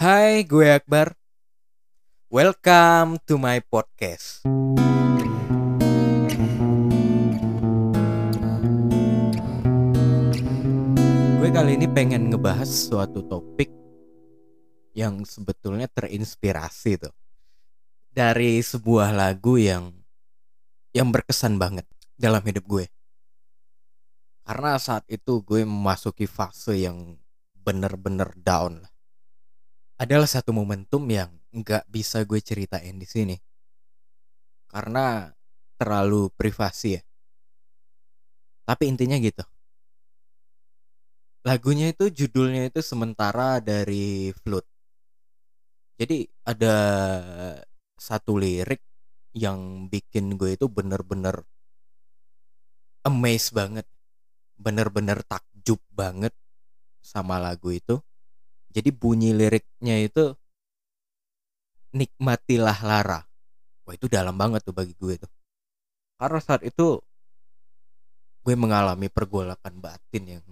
Hai, 0.00 0.48
gue 0.48 0.64
Akbar. 0.64 1.12
Welcome 2.32 3.20
to 3.28 3.36
my 3.36 3.60
podcast. 3.60 4.40
Gue 11.36 11.48
kali 11.52 11.76
ini 11.76 11.84
pengen 11.92 12.32
ngebahas 12.32 12.64
suatu 12.64 13.28
topik 13.28 13.68
yang 14.96 15.20
sebetulnya 15.28 15.84
terinspirasi 15.92 16.96
tuh 16.96 17.12
dari 18.08 18.56
sebuah 18.64 19.12
lagu 19.12 19.60
yang 19.60 19.92
yang 20.96 21.12
berkesan 21.12 21.60
banget 21.60 21.84
dalam 22.16 22.40
hidup 22.48 22.64
gue. 22.64 22.88
Karena 24.48 24.80
saat 24.80 25.04
itu 25.12 25.44
gue 25.44 25.60
memasuki 25.68 26.24
fase 26.24 26.88
yang 26.88 27.20
bener-bener 27.52 28.32
down 28.40 28.80
lah. 28.80 28.89
Adalah 30.00 30.24
satu 30.24 30.56
momentum 30.56 31.04
yang 31.12 31.28
nggak 31.52 31.84
bisa 31.92 32.24
gue 32.24 32.40
ceritain 32.40 32.96
di 32.96 33.04
sini. 33.04 33.36
Karena 34.64 35.28
terlalu 35.76 36.32
privasi 36.32 36.96
ya. 36.96 37.02
Tapi 38.64 38.88
intinya 38.88 39.20
gitu. 39.20 39.44
Lagunya 41.44 41.92
itu 41.92 42.08
judulnya 42.08 42.72
itu 42.72 42.80
sementara 42.80 43.60
dari 43.60 44.32
Flute. 44.40 44.68
Jadi 46.00 46.24
ada 46.48 46.76
satu 48.00 48.40
lirik 48.40 48.80
yang 49.36 49.84
bikin 49.92 50.40
gue 50.40 50.56
itu 50.56 50.64
bener-bener 50.64 51.44
amazed 53.04 53.52
banget. 53.52 53.84
Bener-bener 54.56 55.20
takjub 55.28 55.80
banget 55.92 56.32
sama 57.04 57.36
lagu 57.36 57.68
itu. 57.72 58.00
Jadi 58.70 58.90
bunyi 58.94 59.34
liriknya 59.34 59.98
itu 59.98 60.30
nikmatilah 61.90 62.78
Lara. 62.86 63.20
Wah 63.82 63.94
itu 63.98 64.06
dalam 64.06 64.38
banget 64.38 64.62
tuh 64.62 64.74
bagi 64.74 64.94
gue 64.94 65.18
tuh. 65.18 65.30
Karena 66.14 66.38
saat 66.38 66.62
itu 66.62 67.02
gue 68.40 68.54
mengalami 68.56 69.10
pergolakan 69.10 69.82
batin 69.82 70.38
yang 70.38 70.44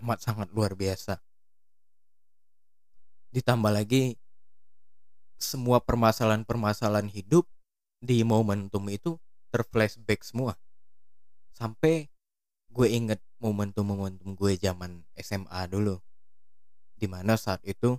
amat 0.00 0.22
sangat 0.22 0.48
luar 0.54 0.78
biasa. 0.78 1.18
Ditambah 3.34 3.72
lagi 3.72 4.16
semua 5.42 5.82
permasalahan-permasalahan 5.82 7.10
hidup 7.10 7.48
di 7.98 8.22
momentum 8.22 8.86
itu 8.86 9.18
terflashback 9.50 10.22
semua. 10.22 10.54
Sampai 11.52 12.08
gue 12.70 12.88
inget 12.88 13.18
momentum-momentum 13.42 14.38
gue 14.38 14.52
zaman 14.56 15.02
SMA 15.18 15.66
dulu. 15.66 15.98
Di 17.02 17.10
mana 17.10 17.34
saat 17.34 17.58
itu 17.66 17.98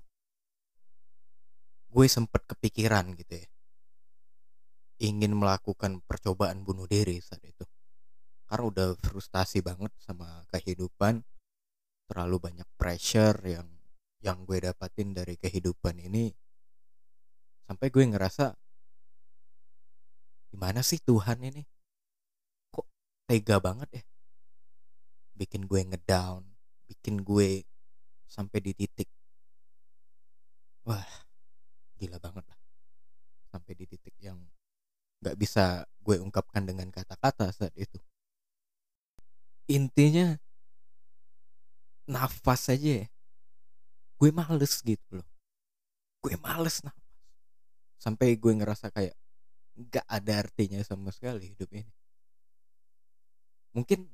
gue 1.92 2.08
sempet 2.08 2.48
kepikiran 2.48 3.12
gitu 3.20 3.44
ya. 3.44 3.48
Ingin 5.04 5.36
melakukan 5.36 6.00
percobaan 6.08 6.64
bunuh 6.64 6.88
diri 6.88 7.20
saat 7.20 7.44
itu. 7.44 7.68
Karena 8.48 8.64
udah 8.64 8.88
frustasi 8.96 9.59
banget 9.59 9.92
sama 10.00 10.48
kehidupan 10.56 11.20
terlalu 12.08 12.40
banyak 12.40 12.70
pressure 12.80 13.36
yang 13.44 13.68
yang 14.24 14.48
gue 14.48 14.64
dapatin 14.64 15.12
dari 15.12 15.36
kehidupan 15.36 16.00
ini 16.00 16.31
sampai 17.68 17.88
gue 17.92 18.04
ngerasa 18.08 18.56
gimana 20.54 20.80
sih 20.80 21.02
Tuhan 21.04 21.44
ini 21.44 21.64
kok 22.72 22.88
tega 23.28 23.59
banget 23.59 23.90
ya 24.00 24.04
bikin 25.36 25.68
gue 25.68 25.81
ngedown 25.90 26.46
bikin 26.88 27.26
gue 27.26 27.68
sampai 28.34 28.58
di 28.66 28.73
titik. 28.73 29.06
Wah 30.89 31.06
gila 32.02 32.17
banget 32.17 32.42
lah. 32.50 32.59
Sampai 33.53 33.78
di 33.78 33.86
titik 33.86 34.17
yang 34.17 34.42
nggak 35.22 35.38
bisa 35.38 35.86
gue 36.02 36.17
ungkapkan 36.17 36.66
dengan 36.66 36.90
kata-kata 36.90 37.53
saat 37.53 37.72
itu. 37.78 38.02
Intinya 39.69 40.34
nafas 42.09 42.74
aja 42.74 43.06
ya. 43.06 43.07
Gue 44.18 44.34
males 44.34 44.81
gitu 44.81 45.22
loh. 45.22 45.30
Gue 46.25 46.34
males 46.41 46.81
nafas. 46.81 47.06
Sampai 48.02 48.34
gue 48.36 48.52
ngerasa 48.52 48.90
kayak 48.90 49.13
nggak 49.78 50.06
ada 50.09 50.34
artinya 50.41 50.81
sama 50.81 51.13
sekali 51.13 51.53
hidup 51.53 51.69
ini. 51.72 51.94
Mungkin 53.78 54.09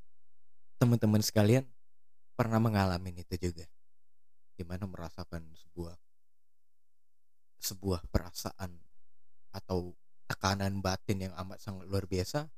teman-teman 0.78 1.24
sekalian 1.24 1.68
pernah 2.38 2.62
mengalami 2.62 3.12
itu 3.20 3.36
juga 3.36 3.68
di 4.60 4.68
mana 4.68 4.84
merasakan 4.84 5.48
sebuah 5.56 5.96
sebuah 7.64 8.04
perasaan 8.12 8.76
atau 9.56 9.96
tekanan 10.28 10.84
batin 10.84 11.32
yang 11.32 11.34
amat 11.40 11.64
sangat 11.64 11.88
luar 11.88 12.04
biasa 12.04 12.52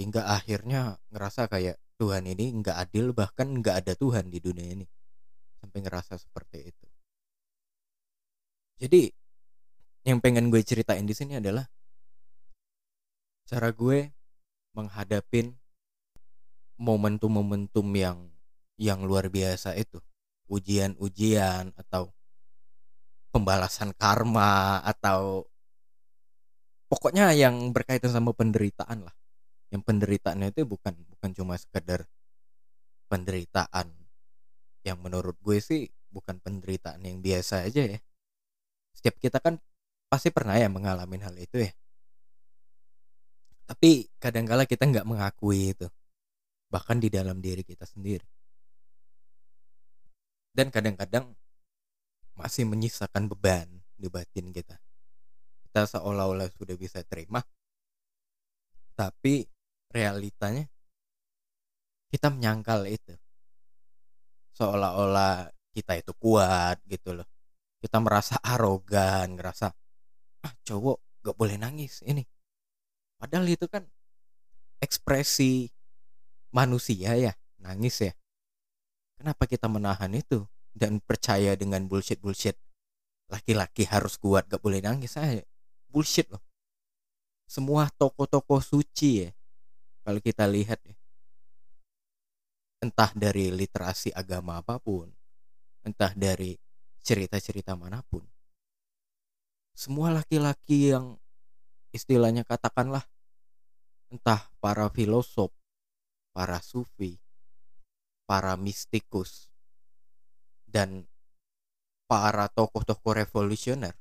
hingga 0.00 0.32
akhirnya 0.32 0.96
ngerasa 1.12 1.52
kayak 1.52 1.76
Tuhan 1.98 2.24
ini 2.30 2.54
nggak 2.62 2.76
adil 2.88 3.10
bahkan 3.12 3.50
nggak 3.58 3.84
ada 3.84 3.92
Tuhan 3.98 4.30
di 4.30 4.38
dunia 4.38 4.70
ini. 4.70 4.86
Sampai 5.58 5.82
ngerasa 5.82 6.14
seperti 6.14 6.70
itu. 6.70 6.86
Jadi 8.78 9.10
yang 10.06 10.22
pengen 10.22 10.54
gue 10.54 10.62
ceritain 10.62 11.02
di 11.02 11.10
sini 11.12 11.42
adalah 11.42 11.66
cara 13.50 13.74
gue 13.74 14.14
menghadapin 14.78 15.58
momentum-momentum 16.78 17.86
yang 17.98 18.30
yang 18.78 19.02
luar 19.02 19.26
biasa 19.26 19.74
itu 19.74 19.98
ujian-ujian 20.48 21.76
atau 21.76 22.10
pembalasan 23.28 23.92
karma 23.94 24.80
atau 24.82 25.44
pokoknya 26.88 27.36
yang 27.36 27.70
berkaitan 27.70 28.10
sama 28.10 28.32
penderitaan 28.32 29.04
lah. 29.04 29.14
Yang 29.68 29.82
penderitaannya 29.84 30.48
itu 30.56 30.64
bukan 30.64 30.96
bukan 31.16 31.30
cuma 31.36 31.54
sekedar 31.60 32.08
penderitaan. 33.12 33.92
Yang 34.82 34.98
menurut 35.04 35.36
gue 35.44 35.60
sih 35.60 35.92
bukan 36.08 36.40
penderitaan 36.40 37.04
yang 37.04 37.20
biasa 37.20 37.68
aja 37.68 37.84
ya. 37.84 38.00
Setiap 38.96 39.20
kita 39.20 39.38
kan 39.44 39.60
pasti 40.08 40.32
pernah 40.32 40.56
ya 40.56 40.72
mengalami 40.72 41.20
hal 41.20 41.36
itu 41.36 41.68
ya. 41.68 41.72
Tapi 43.68 44.08
kadangkala 44.16 44.64
kita 44.64 44.88
nggak 44.88 45.04
mengakui 45.04 45.76
itu. 45.76 45.92
Bahkan 46.72 46.96
di 47.04 47.12
dalam 47.12 47.44
diri 47.44 47.60
kita 47.60 47.84
sendiri 47.84 48.37
dan 50.52 50.72
kadang-kadang 50.72 51.32
masih 52.38 52.64
menyisakan 52.68 53.26
beban 53.26 53.66
di 53.98 54.06
batin 54.06 54.54
kita. 54.54 54.78
Kita 55.68 55.84
seolah-olah 55.84 56.48
sudah 56.54 56.76
bisa 56.78 57.02
terima 57.04 57.42
tapi 58.98 59.46
realitanya 59.94 60.66
kita 62.10 62.34
menyangkal 62.34 62.82
itu. 62.90 63.14
Seolah-olah 64.58 65.54
kita 65.70 65.94
itu 65.94 66.10
kuat 66.18 66.82
gitu 66.90 67.14
loh. 67.14 67.28
Kita 67.78 68.02
merasa 68.02 68.42
arogan 68.42 69.38
ngerasa 69.38 69.70
ah 70.42 70.52
cowok 70.66 71.22
gak 71.22 71.36
boleh 71.38 71.54
nangis 71.54 72.02
ini. 72.02 72.26
Padahal 73.18 73.46
itu 73.46 73.70
kan 73.70 73.86
ekspresi 74.82 75.70
manusia 76.50 77.14
ya 77.14 77.32
nangis 77.62 78.02
ya 78.02 78.12
kenapa 79.18 79.44
kita 79.50 79.66
menahan 79.66 80.14
itu? 80.14 80.46
Dan 80.70 81.02
percaya 81.02 81.58
dengan 81.58 81.84
bullshit 81.90 82.22
bullshit 82.22 82.54
laki-laki 83.28 83.84
harus 83.84 84.14
kuat 84.16 84.46
gak 84.46 84.62
boleh 84.62 84.78
nangis. 84.78 85.18
Saya 85.18 85.42
bullshit 85.90 86.30
loh. 86.30 86.40
Semua 87.50 87.90
toko-toko 87.98 88.62
suci 88.62 89.26
ya. 89.26 89.30
Kalau 90.06 90.22
kita 90.22 90.46
lihat 90.46 90.78
ya. 90.86 90.96
Entah 92.78 93.10
dari 93.10 93.50
literasi 93.50 94.14
agama 94.14 94.62
apa 94.62 94.78
pun 94.78 95.10
entah 95.82 96.14
dari 96.14 96.54
cerita-cerita 97.02 97.74
mana 97.74 98.04
pun. 98.06 98.22
Semua 99.72 100.14
laki-laki 100.14 100.94
yang 100.94 101.16
istilahnya 101.90 102.44
katakanlah 102.44 103.02
entah 104.12 104.52
para 104.60 104.88
filosof 104.92 105.52
para 106.36 106.60
sufi 106.60 107.16
para 108.28 108.52
mistikus 108.60 109.48
dan 110.68 111.08
para 112.04 112.52
tokoh-tokoh 112.52 113.16
revolusioner 113.24 113.96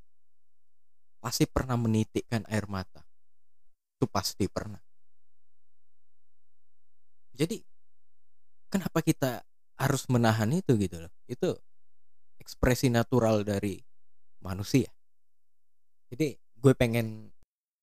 pasti 1.24 1.48
pernah 1.48 1.80
menitikkan 1.80 2.44
air 2.52 2.68
mata. 2.68 3.08
Itu 3.96 4.06
pasti 4.12 4.52
pernah. 4.52 4.84
Jadi 7.32 7.64
kenapa 8.68 9.00
kita 9.00 9.48
harus 9.80 10.04
menahan 10.12 10.52
itu 10.52 10.76
gitu 10.76 11.08
loh? 11.08 11.14
Itu 11.24 11.56
ekspresi 12.44 12.92
natural 12.92 13.48
dari 13.48 13.80
manusia. 14.44 14.92
Jadi 16.12 16.36
gue 16.36 16.74
pengen 16.76 17.32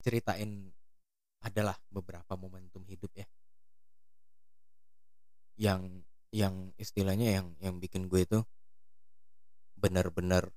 ceritain 0.01 0.69
adalah 1.45 1.77
beberapa 1.93 2.37
momentum 2.37 2.85
hidup 2.89 3.13
ya. 3.17 3.29
Yang 5.57 6.05
yang 6.35 6.75
istilahnya 6.75 7.39
yang 7.39 7.47
yang 7.63 7.79
bikin 7.79 8.11
gue 8.11 8.27
itu 8.27 8.43
benar-benar 9.79 10.51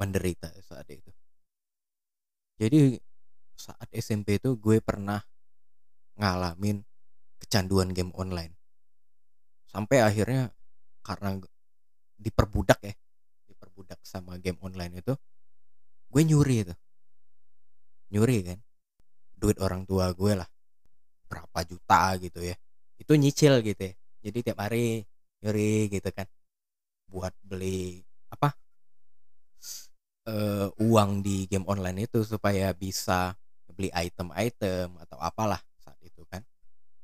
menderita 0.00 0.48
saat 0.64 0.88
itu. 0.88 1.12
Jadi 2.56 2.96
saat 3.60 3.84
SMP 3.92 4.40
itu 4.40 4.56
gue 4.56 4.80
pernah 4.80 5.20
ngalamin 6.16 6.80
kecanduan 7.44 7.92
game 7.92 8.08
online. 8.16 8.56
Sampai 9.68 10.00
akhirnya 10.00 10.48
karena 11.04 11.36
diperbudak 12.16 12.80
ya 12.80 12.96
diperbudak 13.52 14.00
sama 14.00 14.40
game 14.40 14.56
online 14.64 15.04
itu 15.04 15.12
gue 16.08 16.22
nyuri 16.24 16.56
itu. 16.64 16.74
Nyuri 18.16 18.36
kan 18.48 18.58
duit 19.36 19.60
orang 19.60 19.84
tua 19.84 20.08
gue 20.16 20.40
lah 20.40 20.48
berapa 21.28 21.68
juta 21.68 22.16
gitu 22.16 22.40
ya. 22.40 22.56
Itu 22.96 23.12
nyicil 23.12 23.60
gitu 23.60 23.92
ya 23.92 23.99
jadi 24.24 24.38
tiap 24.52 24.58
hari 24.64 25.04
nyuri 25.40 25.88
gitu 25.88 26.10
kan 26.12 26.28
buat 27.10 27.34
beli 27.42 28.04
apa 28.30 28.54
uh, 30.28 30.68
uang 30.78 31.24
di 31.24 31.48
game 31.50 31.66
online 31.66 32.06
itu 32.06 32.22
supaya 32.22 32.70
bisa 32.76 33.34
beli 33.72 33.88
item-item 33.94 35.00
atau 35.00 35.18
apalah 35.18 35.60
saat 35.80 35.96
itu 36.04 36.22
kan. 36.28 36.44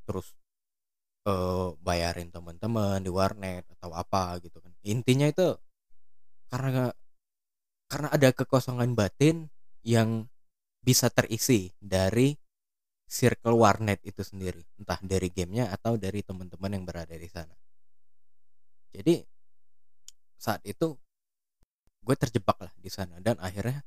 Terus 0.04 0.36
uh, 1.24 1.72
bayarin 1.80 2.28
teman-teman 2.28 3.00
di 3.00 3.10
warnet 3.10 3.64
atau 3.78 3.94
apa 3.96 4.36
gitu 4.44 4.60
kan. 4.60 4.72
Intinya 4.84 5.26
itu 5.30 5.56
karena 6.52 6.92
karena 7.86 8.08
ada 8.12 8.28
kekosongan 8.34 8.94
batin 8.98 9.50
yang 9.86 10.26
bisa 10.82 11.10
terisi 11.10 11.74
dari 11.78 12.34
circle 13.06 13.54
warnet 13.54 14.02
itu 14.02 14.20
sendiri 14.26 14.66
entah 14.82 14.98
dari 14.98 15.30
gamenya 15.30 15.70
atau 15.70 15.94
dari 15.94 16.26
teman-teman 16.26 16.74
yang 16.74 16.84
berada 16.84 17.14
di 17.14 17.30
sana. 17.30 17.54
Jadi 18.90 19.22
saat 20.36 20.60
itu 20.66 20.98
gue 22.02 22.16
terjebak 22.18 22.58
lah 22.58 22.72
di 22.78 22.90
sana 22.90 23.18
dan 23.22 23.38
akhirnya 23.42 23.82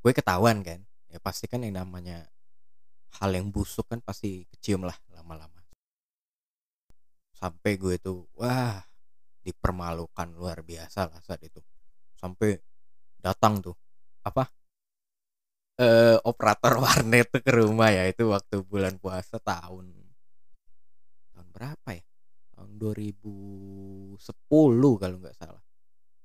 gue 0.00 0.12
ketahuan 0.12 0.64
kan 0.64 0.80
ya 1.10 1.18
pasti 1.20 1.48
kan 1.48 1.64
yang 1.64 1.80
namanya 1.80 2.28
hal 3.20 3.32
yang 3.32 3.48
busuk 3.48 3.88
kan 3.88 4.00
pasti 4.04 4.44
kecium 4.52 4.84
lah 4.84 4.96
lama-lama. 5.16 5.64
Sampai 7.36 7.80
gue 7.80 7.96
tuh 8.00 8.28
wah 8.36 8.84
dipermalukan 9.44 10.28
luar 10.36 10.60
biasa 10.60 11.08
lah 11.08 11.20
saat 11.24 11.40
itu. 11.44 11.60
Sampai 12.16 12.60
datang 13.20 13.60
tuh 13.64 13.76
apa 14.24 14.48
eh, 15.80 16.16
operator 16.24 16.80
warnet 16.84 17.28
ke 17.30 17.50
rumah 17.52 17.92
ya 17.92 18.08
itu 18.08 18.28
waktu 18.32 18.64
bulan 18.64 18.96
puasa 18.96 19.36
tahun 19.40 19.92
tahun 21.36 21.48
berapa 21.52 21.88
ya? 21.92 22.04
Tahun 22.56 22.70
2010 22.80 24.16
kalau 24.96 25.16
nggak 25.20 25.36
salah. 25.36 25.62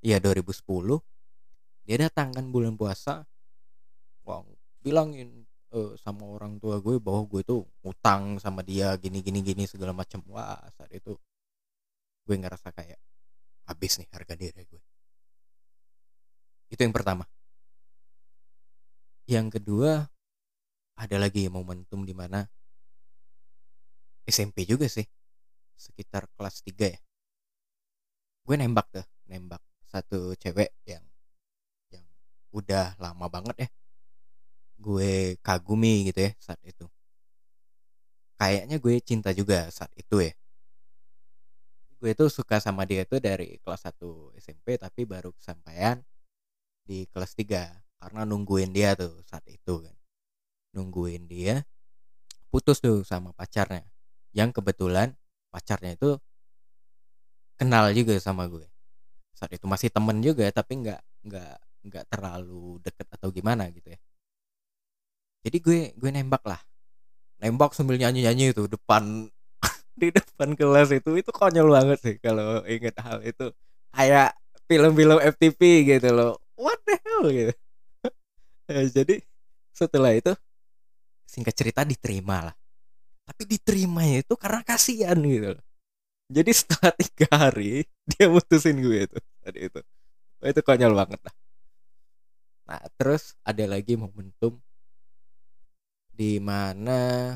Iya 0.02 0.18
2010 0.24 0.64
dia 1.82 1.98
datang 1.98 2.32
kan 2.32 2.46
bulan 2.54 2.78
puasa 2.78 3.26
wah 4.22 4.46
bilangin 4.86 5.50
uh, 5.74 5.98
sama 5.98 6.30
orang 6.30 6.62
tua 6.62 6.78
gue 6.78 7.02
bahwa 7.02 7.26
gue 7.26 7.42
tuh 7.42 7.66
utang 7.82 8.38
sama 8.38 8.62
dia 8.62 8.94
gini 8.96 9.20
gini 9.20 9.44
gini 9.44 9.64
segala 9.68 9.92
macam. 9.92 10.24
Wah 10.32 10.64
saat 10.80 10.92
itu 10.96 11.20
gue 12.24 12.36
ngerasa 12.40 12.72
kayak 12.72 13.00
habis 13.68 14.00
nih 14.00 14.08
harga 14.16 14.34
diri 14.40 14.64
gue. 14.64 14.82
Itu 16.72 16.80
yang 16.88 16.96
pertama 16.96 17.28
yang 19.30 19.54
kedua 19.54 20.10
ada 20.98 21.18
lagi 21.18 21.50
momentum 21.50 22.06
di 22.06 22.14
mana 22.14 22.46
SMP 24.30 24.70
juga 24.70 24.86
sih 24.86 25.06
sekitar 25.74 26.30
kelas 26.38 26.62
3 26.62 26.94
ya. 26.94 27.00
Gue 28.46 28.56
nembak 28.58 28.88
tuh 28.94 29.06
nembak 29.26 29.62
satu 29.90 30.38
cewek 30.38 30.70
yang 30.86 31.02
yang 31.90 32.06
udah 32.54 32.94
lama 33.02 33.26
banget 33.28 33.66
ya. 33.66 33.70
Gue 34.78 35.42
kagumi 35.42 36.10
gitu 36.10 36.30
ya 36.30 36.32
saat 36.38 36.62
itu. 36.62 36.86
Kayaknya 38.38 38.78
gue 38.78 38.96
cinta 39.02 39.30
juga 39.34 39.70
saat 39.74 39.90
itu 39.98 40.22
ya. 40.22 40.34
Gue 42.02 42.18
tuh 42.18 42.30
suka 42.30 42.58
sama 42.62 42.86
dia 42.86 43.06
tuh 43.06 43.22
dari 43.22 43.58
kelas 43.62 43.90
1 43.90 44.34
SMP 44.38 44.78
tapi 44.78 45.06
baru 45.06 45.34
kesampaian 45.34 46.02
di 46.86 47.06
kelas 47.10 47.34
3 47.38 47.81
karena 48.02 48.26
nungguin 48.26 48.74
dia 48.74 48.98
tuh 48.98 49.14
saat 49.30 49.46
itu 49.46 49.86
kan. 49.86 49.96
Nungguin 50.74 51.30
dia 51.30 51.62
putus 52.50 52.82
tuh 52.82 53.06
sama 53.06 53.30
pacarnya. 53.38 53.86
Yang 54.34 54.58
kebetulan 54.58 55.14
pacarnya 55.54 55.94
itu 55.94 56.18
kenal 57.62 57.94
juga 57.94 58.18
sama 58.18 58.50
gue. 58.50 58.66
Saat 59.38 59.54
itu 59.54 59.70
masih 59.70 59.94
temen 59.94 60.18
juga 60.26 60.50
tapi 60.50 60.82
nggak 60.82 61.02
nggak 61.30 61.56
nggak 61.86 62.06
terlalu 62.10 62.82
deket 62.82 63.08
atau 63.14 63.30
gimana 63.30 63.70
gitu 63.70 63.94
ya. 63.94 64.00
Jadi 65.46 65.58
gue 65.62 65.80
gue 65.94 66.10
nembak 66.10 66.42
lah. 66.42 66.62
Nembak 67.38 67.78
sambil 67.78 68.02
nyanyi 68.02 68.26
nyanyi 68.26 68.50
itu 68.50 68.66
depan 68.66 69.30
di 70.02 70.10
depan 70.10 70.58
kelas 70.58 70.90
itu 70.90 71.22
itu 71.22 71.30
konyol 71.30 71.70
banget 71.70 72.00
sih 72.02 72.16
kalau 72.18 72.66
inget 72.66 72.98
hal 72.98 73.22
itu. 73.22 73.54
Kayak 73.94 74.34
film-film 74.66 75.22
FTV 75.22 75.60
gitu 75.86 76.10
loh. 76.10 76.42
What 76.58 76.82
the 76.86 76.98
hell 76.98 77.30
gitu 77.30 77.54
jadi 78.98 79.16
setelah 79.72 80.12
itu 80.16 80.34
singkat 81.28 81.56
cerita 81.56 81.82
diterima 81.88 82.52
lah. 82.52 82.56
Tapi 83.28 83.48
diterima 83.48 84.04
itu 84.04 84.36
karena 84.36 84.62
kasihan 84.66 85.16
gitu 85.22 85.56
jadi 86.32 86.52
setelah 86.56 86.92
tiga 86.96 87.28
hari 87.36 87.84
dia 88.16 88.32
mutusin 88.32 88.80
gue 88.80 89.04
itu 89.04 89.18
tadi 89.44 89.68
itu. 89.68 89.82
Oh, 90.42 90.48
itu 90.48 90.62
konyol 90.64 90.96
banget 90.96 91.20
lah. 91.20 91.36
Nah 92.72 92.82
terus 92.96 93.36
ada 93.44 93.68
lagi 93.68 94.00
momentum 94.00 94.56
di 96.16 96.40
mana 96.40 97.36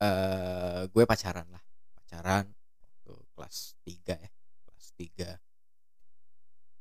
uh, 0.00 0.88
gue 0.88 1.04
pacaran 1.04 1.44
lah. 1.52 1.62
Pacaran 2.00 2.48
waktu 2.80 3.12
kelas 3.36 3.76
3 3.84 4.16
ya 4.16 4.30
kelas 4.64 4.86
3 4.96 5.28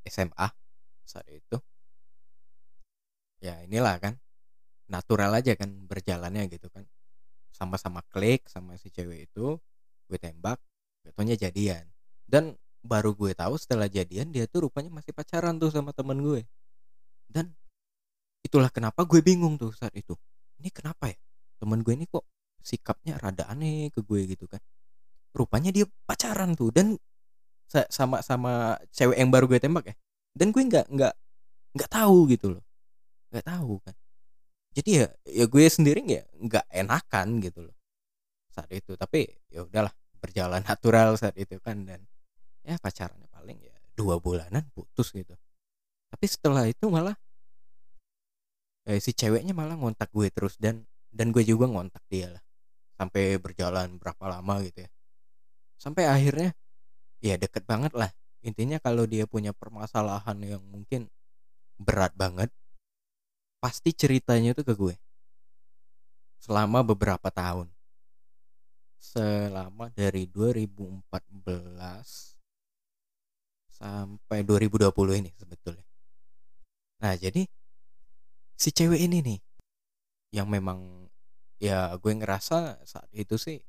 SMA 0.08 0.48
saat 1.04 1.28
itu 1.28 1.60
ya 3.40 3.56
inilah 3.64 3.96
kan 4.04 4.14
natural 4.90 5.32
aja 5.38 5.56
kan 5.56 5.70
berjalannya 5.88 6.50
gitu 6.52 6.68
kan. 6.74 6.84
Sama-sama 7.54 8.04
klik 8.10 8.50
sama 8.50 8.76
si 8.76 8.90
cewek 8.90 9.30
itu 9.32 9.56
gue 10.10 10.20
tembak 10.20 10.60
gatonya 11.06 11.38
jadian. 11.38 11.88
Dan 12.26 12.58
baru 12.82 13.14
gue 13.14 13.32
tahu 13.38 13.56
setelah 13.56 13.86
jadian 13.86 14.34
dia 14.34 14.50
tuh 14.50 14.68
rupanya 14.68 14.90
masih 14.90 15.14
pacaran 15.14 15.56
tuh 15.62 15.70
sama 15.70 15.94
temen 15.94 16.20
gue. 16.20 16.42
Dan 17.30 17.54
itulah 18.42 18.74
kenapa 18.74 19.06
gue 19.06 19.22
bingung 19.22 19.56
tuh 19.56 19.72
saat 19.78 19.94
itu. 19.94 20.18
Ini 20.60 20.70
kenapa 20.74 21.14
ya? 21.14 21.18
Temen 21.62 21.86
gue 21.86 21.94
ini 21.94 22.10
kok 22.10 22.26
sikapnya 22.60 23.16
rada 23.22 23.48
aneh 23.48 23.94
ke 23.94 24.02
gue 24.02 24.26
gitu 24.26 24.50
kan. 24.50 24.60
Rupanya 25.32 25.70
dia 25.70 25.86
pacaran 26.10 26.58
tuh 26.58 26.74
dan 26.74 26.98
sama 27.70 28.26
sama 28.26 28.82
cewek 28.90 29.22
yang 29.22 29.30
baru 29.30 29.46
gue 29.46 29.62
tembak 29.62 29.94
ya. 29.94 29.96
Dan 30.34 30.50
gue 30.50 30.64
nggak 30.66 30.90
nggak 30.90 31.14
nggak 31.78 31.90
tahu 31.94 32.26
gitu 32.34 32.58
loh 32.58 32.69
nggak 33.30 33.46
tahu 33.46 33.82
kan. 33.82 33.96
Jadi 34.74 34.90
ya 35.02 35.08
ya 35.26 35.46
gue 35.50 35.66
sendiri 35.66 36.02
ya 36.06 36.24
nggak 36.38 36.66
enakan 36.70 37.28
gitu 37.42 37.66
loh 37.70 37.76
saat 38.54 38.70
itu. 38.74 38.94
Tapi 38.94 39.26
ya 39.50 39.66
udahlah 39.66 39.94
berjalan 40.22 40.62
natural 40.62 41.18
saat 41.18 41.36
itu 41.38 41.58
kan. 41.62 41.86
Dan 41.86 42.02
ya 42.66 42.78
pacarannya 42.78 43.30
paling 43.30 43.58
ya 43.62 43.76
dua 43.98 44.22
bulanan 44.22 44.66
putus 44.74 45.14
gitu. 45.14 45.34
Tapi 46.10 46.26
setelah 46.26 46.66
itu 46.66 46.90
malah 46.90 47.18
eh, 48.90 48.98
si 49.02 49.14
ceweknya 49.14 49.54
malah 49.54 49.78
ngontak 49.78 50.10
gue 50.14 50.30
terus. 50.30 50.58
Dan 50.62 50.86
dan 51.10 51.34
gue 51.34 51.42
juga 51.42 51.66
ngontak 51.66 52.06
dia 52.10 52.30
lah. 52.30 52.44
Sampai 53.00 53.40
berjalan 53.40 53.98
berapa 53.98 54.26
lama 54.28 54.62
gitu 54.66 54.86
ya. 54.86 54.90
Sampai 55.80 56.06
akhirnya 56.06 56.54
ya 57.24 57.40
deket 57.40 57.66
banget 57.66 57.96
lah. 57.96 58.12
Intinya 58.40 58.80
kalau 58.80 59.04
dia 59.04 59.28
punya 59.28 59.52
permasalahan 59.52 60.38
yang 60.44 60.64
mungkin 60.64 61.12
berat 61.80 62.12
banget 62.16 62.52
pasti 63.60 63.92
ceritanya 63.92 64.56
itu 64.56 64.64
ke 64.64 64.74
gue. 64.74 64.96
Selama 66.40 66.80
beberapa 66.82 67.28
tahun. 67.28 67.68
Selama 69.00 69.92
dari 69.92 70.28
2014 70.28 72.40
sampai 73.80 74.44
2020 74.44 74.92
ini 75.24 75.32
sebetulnya. 75.40 75.88
Nah 77.00 77.16
jadi 77.16 77.48
si 78.60 78.70
cewek 78.76 79.00
ini 79.00 79.24
nih 79.24 79.40
yang 80.36 80.52
memang 80.52 81.08
ya 81.64 81.96
gue 81.96 82.12
ngerasa 82.12 82.84
saat 82.84 83.08
itu 83.16 83.40
sih 83.40 83.64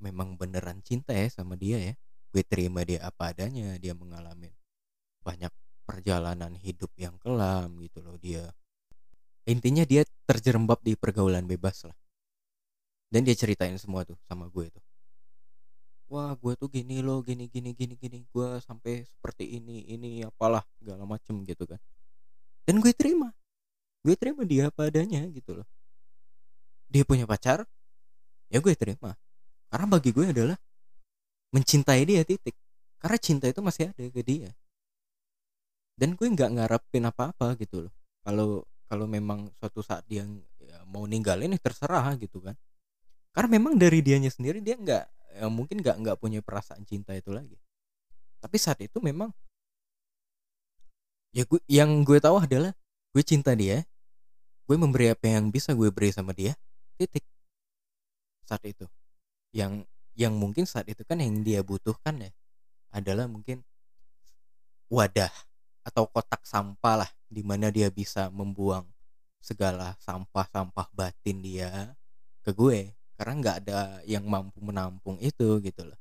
memang 0.00 0.40
beneran 0.40 0.80
cinta 0.80 1.12
ya 1.12 1.28
sama 1.28 1.56
dia 1.56 1.80
ya. 1.80 1.94
Gue 2.32 2.46
terima 2.46 2.86
dia 2.86 3.04
apa 3.04 3.32
adanya 3.32 3.76
dia 3.76 3.92
mengalami 3.92 4.52
banyak 5.20 5.52
perjalanan 5.84 6.56
hidup 6.56 6.88
yang 6.96 7.18
kelam 7.20 7.76
gitu 7.82 8.00
loh 8.00 8.16
dia 8.16 8.54
intinya 9.50 9.82
dia 9.82 10.06
terjerembab 10.30 10.78
di 10.86 10.94
pergaulan 10.94 11.42
bebas 11.42 11.82
lah. 11.90 11.96
Dan 13.10 13.26
dia 13.26 13.34
ceritain 13.34 13.74
semua 13.74 14.06
tuh 14.06 14.14
sama 14.30 14.46
gue 14.46 14.70
tuh. 14.70 14.84
Wah 16.10 16.34
gue 16.38 16.54
tuh 16.54 16.70
gini 16.70 17.02
loh 17.02 17.22
gini 17.26 17.50
gini 17.50 17.74
gini 17.74 17.98
gini. 17.98 18.22
Gue 18.30 18.62
sampai 18.62 19.02
seperti 19.02 19.58
ini 19.58 19.90
ini 19.90 20.22
apalah 20.22 20.62
segala 20.78 21.02
macem 21.02 21.42
gitu 21.42 21.66
kan. 21.66 21.82
Dan 22.62 22.78
gue 22.78 22.94
terima. 22.94 23.34
Gue 24.06 24.14
terima 24.14 24.46
dia 24.46 24.70
apa 24.70 24.86
adanya 24.86 25.26
gitu 25.34 25.58
loh. 25.58 25.66
Dia 26.86 27.02
punya 27.02 27.26
pacar 27.26 27.66
ya 28.46 28.62
gue 28.62 28.74
terima. 28.78 29.18
Karena 29.70 29.86
bagi 29.90 30.14
gue 30.14 30.30
adalah 30.30 30.58
mencintai 31.50 32.06
dia 32.06 32.22
titik. 32.22 32.54
Karena 33.02 33.18
cinta 33.18 33.50
itu 33.50 33.58
masih 33.58 33.90
ada 33.90 34.04
ke 34.06 34.22
dia. 34.22 34.54
Dan 35.98 36.14
gue 36.14 36.26
nggak 36.30 36.50
ngarepin 36.54 37.10
apa-apa 37.10 37.58
gitu 37.58 37.90
loh. 37.90 37.94
Kalau 38.22 38.69
kalau 38.90 39.06
memang 39.06 39.54
suatu 39.62 39.86
saat 39.86 40.02
dia 40.10 40.26
ya, 40.58 40.82
mau 40.90 41.06
ninggalin 41.06 41.54
ya 41.54 41.60
terserah 41.62 42.10
gitu 42.18 42.42
kan. 42.42 42.58
Karena 43.30 43.54
memang 43.54 43.78
dari 43.78 44.02
dianya 44.02 44.34
sendiri 44.34 44.58
dia 44.58 44.74
nggak 44.74 45.04
ya 45.38 45.46
mungkin 45.46 45.78
nggak 45.78 45.96
nggak 46.02 46.16
punya 46.18 46.42
perasaan 46.42 46.82
cinta 46.82 47.14
itu 47.14 47.30
lagi. 47.30 47.54
Tapi 48.42 48.56
saat 48.58 48.82
itu 48.82 48.98
memang 48.98 49.30
ya 51.30 51.46
gue 51.46 51.62
yang 51.70 52.02
gue 52.02 52.18
tahu 52.18 52.42
adalah 52.42 52.74
gue 53.14 53.22
cinta 53.22 53.54
dia 53.54 53.86
gue 54.66 54.74
memberi 54.74 55.14
apa 55.14 55.30
yang 55.30 55.54
bisa 55.54 55.70
gue 55.70 55.86
beri 55.94 56.10
sama 56.10 56.34
dia 56.34 56.58
titik. 56.98 57.22
Saat 58.42 58.66
itu. 58.66 58.90
Yang 59.54 59.86
yang 60.18 60.34
mungkin 60.34 60.66
saat 60.66 60.90
itu 60.90 61.06
kan 61.06 61.22
yang 61.22 61.46
dia 61.46 61.62
butuhkan 61.62 62.18
ya 62.18 62.34
adalah 62.90 63.30
mungkin 63.30 63.62
wadah 64.90 65.30
atau 65.86 66.10
kotak 66.10 66.42
sampah 66.42 67.06
lah 67.06 67.10
di 67.30 67.46
mana 67.46 67.70
dia 67.70 67.86
bisa 67.94 68.26
membuang 68.34 68.82
segala 69.38 69.94
sampah-sampah 70.02 70.90
batin 70.90 71.38
dia 71.38 71.94
ke 72.42 72.50
gue 72.50 72.90
karena 73.14 73.34
nggak 73.38 73.56
ada 73.64 74.02
yang 74.04 74.26
mampu 74.26 74.58
menampung 74.58 75.16
itu 75.22 75.62
gitu 75.62 75.86
loh. 75.86 76.00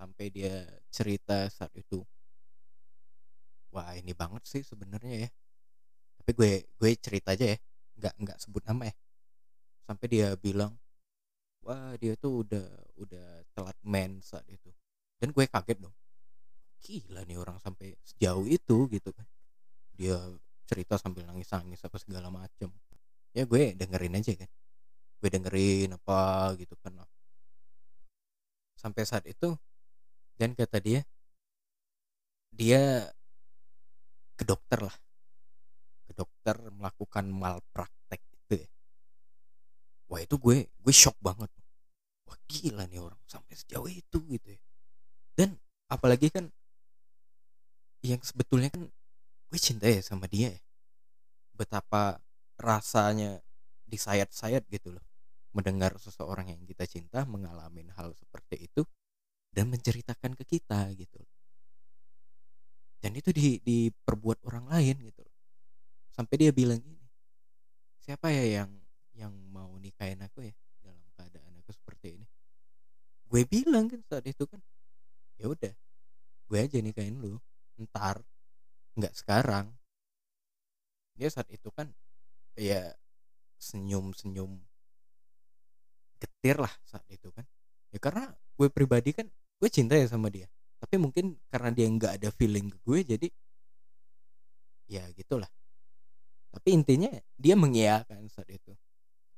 Sampai 0.00 0.32
dia 0.32 0.64
cerita 0.88 1.46
saat 1.52 1.70
itu 1.76 2.00
wah 3.70 3.92
ini 3.92 4.16
banget 4.16 4.42
sih 4.48 4.64
sebenarnya 4.64 5.28
ya. 5.28 5.30
Tapi 6.16 6.30
gue 6.32 6.52
gue 6.80 6.90
cerita 6.96 7.36
aja 7.36 7.52
ya 7.52 7.58
nggak 8.00 8.14
nggak 8.16 8.38
sebut 8.40 8.64
nama 8.64 8.88
ya. 8.88 8.94
Sampai 9.84 10.06
dia 10.08 10.32
bilang 10.40 10.72
wah 11.60 11.92
dia 12.00 12.16
tuh 12.16 12.40
udah 12.40 12.66
udah 12.96 13.44
telat 13.52 13.76
men 13.84 14.24
saat 14.24 14.48
itu. 14.48 14.72
Dan 15.20 15.36
gue 15.36 15.44
kaget 15.44 15.78
dong. 15.84 15.94
Gila 16.80 17.28
nih 17.28 17.36
orang 17.36 17.60
sampai 17.60 17.92
sejauh 18.00 18.48
itu 18.48 18.88
gitu 18.88 19.12
kan 19.12 19.25
dia 19.96 20.20
cerita 20.68 21.00
sambil 21.00 21.24
nangis 21.24 21.48
nangis 21.48 21.80
apa 21.82 21.96
segala 21.96 22.28
macem. 22.28 22.68
Ya 23.32 23.48
gue 23.48 23.72
dengerin 23.72 24.20
aja 24.20 24.32
kan. 24.36 24.50
Gue 25.18 25.28
dengerin 25.32 25.96
apa 25.96 26.52
gitu 26.60 26.76
kan. 26.84 27.00
Sampai 28.76 29.08
saat 29.08 29.24
itu 29.24 29.56
dan 30.36 30.52
kata 30.52 30.78
dia 30.84 31.00
dia 32.52 33.08
ke 34.36 34.44
dokter 34.44 34.84
lah. 34.84 34.96
Ke 36.06 36.12
dokter 36.12 36.60
melakukan 36.70 37.24
malpraktek 37.32 38.20
itu 38.20 38.60
ya. 38.60 38.68
Wah 40.12 40.20
itu 40.20 40.36
gue 40.36 40.68
gue 40.68 40.94
shock 40.94 41.16
banget. 41.24 41.48
Wah 42.28 42.38
gila 42.44 42.84
nih 42.84 43.00
orang 43.00 43.18
sampai 43.24 43.54
sejauh 43.56 43.88
itu 43.88 44.18
gitu 44.28 44.48
ya. 44.52 44.60
Dan 45.36 45.56
apalagi 45.88 46.28
kan 46.28 46.52
yang 48.04 48.20
sebetulnya 48.22 48.70
kan 48.70 48.86
gue 49.46 49.60
cinta 49.62 49.86
ya 49.86 50.02
sama 50.02 50.26
dia 50.26 50.54
ya. 50.54 50.60
betapa 51.54 52.18
rasanya 52.58 53.40
disayat-sayat 53.86 54.66
gitu 54.68 54.96
loh 54.96 55.04
mendengar 55.54 55.96
seseorang 55.96 56.52
yang 56.52 56.62
kita 56.68 56.84
cinta 56.84 57.24
mengalami 57.24 57.86
hal 57.96 58.12
seperti 58.12 58.68
itu 58.68 58.84
dan 59.54 59.72
menceritakan 59.72 60.36
ke 60.36 60.44
kita 60.44 60.92
gitu 60.98 61.22
dan 63.00 63.12
itu 63.16 63.30
di 63.30 63.62
diperbuat 63.62 64.44
orang 64.44 64.66
lain 64.66 64.96
gitu 65.00 65.22
loh. 65.22 65.36
sampai 66.12 66.34
dia 66.36 66.50
bilang 66.52 66.82
gini 66.82 67.06
siapa 68.02 68.28
ya 68.34 68.62
yang 68.62 68.70
yang 69.16 69.32
mau 69.48 69.72
nikahin 69.80 70.20
aku 70.20 70.44
ya 70.44 70.54
dalam 70.84 71.00
keadaan 71.16 71.54
aku 71.64 71.72
seperti 71.72 72.20
ini 72.20 72.26
gue 73.26 73.42
bilang 73.48 73.88
kan 73.88 74.00
saat 74.06 74.26
itu 74.28 74.44
kan 74.44 74.60
ya 75.40 75.48
udah 75.48 75.74
gue 76.46 76.58
aja 76.58 76.78
nikahin 76.78 77.18
lu 77.18 77.40
ntar 77.80 78.20
nggak 78.96 79.14
sekarang. 79.14 79.70
Dia 81.16 81.28
saat 81.28 81.48
itu 81.52 81.68
kan 81.72 81.92
ya 82.56 82.92
senyum 83.56 84.12
senyum 84.16 84.56
getir 86.16 86.56
lah 86.56 86.72
saat 86.84 87.04
itu 87.12 87.28
kan. 87.32 87.44
Ya 87.92 88.00
karena 88.00 88.32
gue 88.56 88.68
pribadi 88.72 89.12
kan 89.12 89.28
gue 89.60 89.68
cinta 89.68 89.96
ya 89.96 90.08
sama 90.08 90.32
dia. 90.32 90.48
Tapi 90.80 90.96
mungkin 91.00 91.36
karena 91.48 91.72
dia 91.72 91.86
nggak 91.88 92.12
ada 92.20 92.28
feeling 92.32 92.72
ke 92.72 92.78
gue 92.84 93.00
jadi 93.16 93.28
ya 94.88 95.04
gitulah. 95.12 95.48
Tapi 96.52 96.72
intinya 96.72 97.12
dia 97.36 97.54
mengiyakan 97.56 98.32
saat 98.32 98.48
itu. 98.48 98.72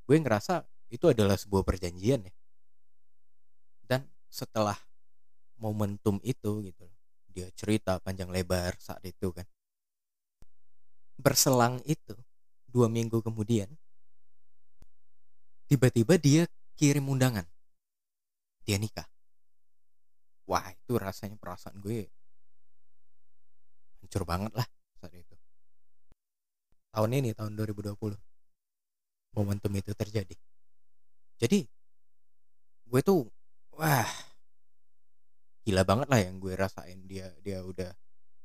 Gue 0.06 0.16
ngerasa 0.22 0.62
itu 0.88 1.10
adalah 1.10 1.34
sebuah 1.34 1.66
perjanjian 1.66 2.26
ya. 2.26 2.34
Dan 3.82 4.06
setelah 4.30 4.78
momentum 5.58 6.22
itu 6.22 6.62
gitu 6.62 6.86
dia 7.38 7.54
cerita 7.54 8.02
panjang 8.02 8.34
lebar 8.34 8.74
saat 8.82 8.98
itu 9.06 9.30
kan. 9.30 9.46
Berselang 11.14 11.78
itu 11.86 12.18
dua 12.66 12.90
minggu 12.90 13.22
kemudian 13.22 13.70
tiba-tiba 15.70 16.18
dia 16.18 16.50
kirim 16.74 17.06
undangan. 17.06 17.46
Dia 18.66 18.74
nikah. 18.74 19.06
Wah 20.50 20.66
itu 20.74 20.98
rasanya 20.98 21.38
perasaan 21.38 21.78
gue 21.78 22.10
hancur 24.02 24.26
banget 24.26 24.50
lah 24.58 24.66
saat 24.98 25.14
itu. 25.14 25.34
Tahun 26.90 27.10
ini 27.14 27.38
tahun 27.38 27.54
2020 27.54 27.94
momentum 29.38 29.72
itu 29.78 29.94
terjadi. 29.94 30.34
Jadi 31.38 31.62
gue 32.88 33.00
tuh 33.06 33.30
wah 33.78 34.27
gila 35.68 35.84
banget 35.84 36.08
lah 36.08 36.20
yang 36.24 36.40
gue 36.40 36.56
rasain. 36.56 37.04
Dia 37.04 37.28
dia 37.44 37.60
udah 37.60 37.92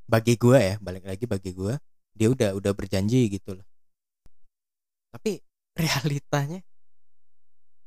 bagi 0.03 0.36
gue 0.36 0.60
ya 0.60 0.75
balik 0.84 1.08
lagi 1.08 1.24
bagi 1.24 1.56
gue 1.56 1.80
dia 2.12 2.27
udah 2.27 2.51
udah 2.60 2.72
berjanji 2.75 3.32
gitu 3.32 3.56
loh. 3.56 3.68
Tapi 5.15 5.39
realitanya 5.80 6.60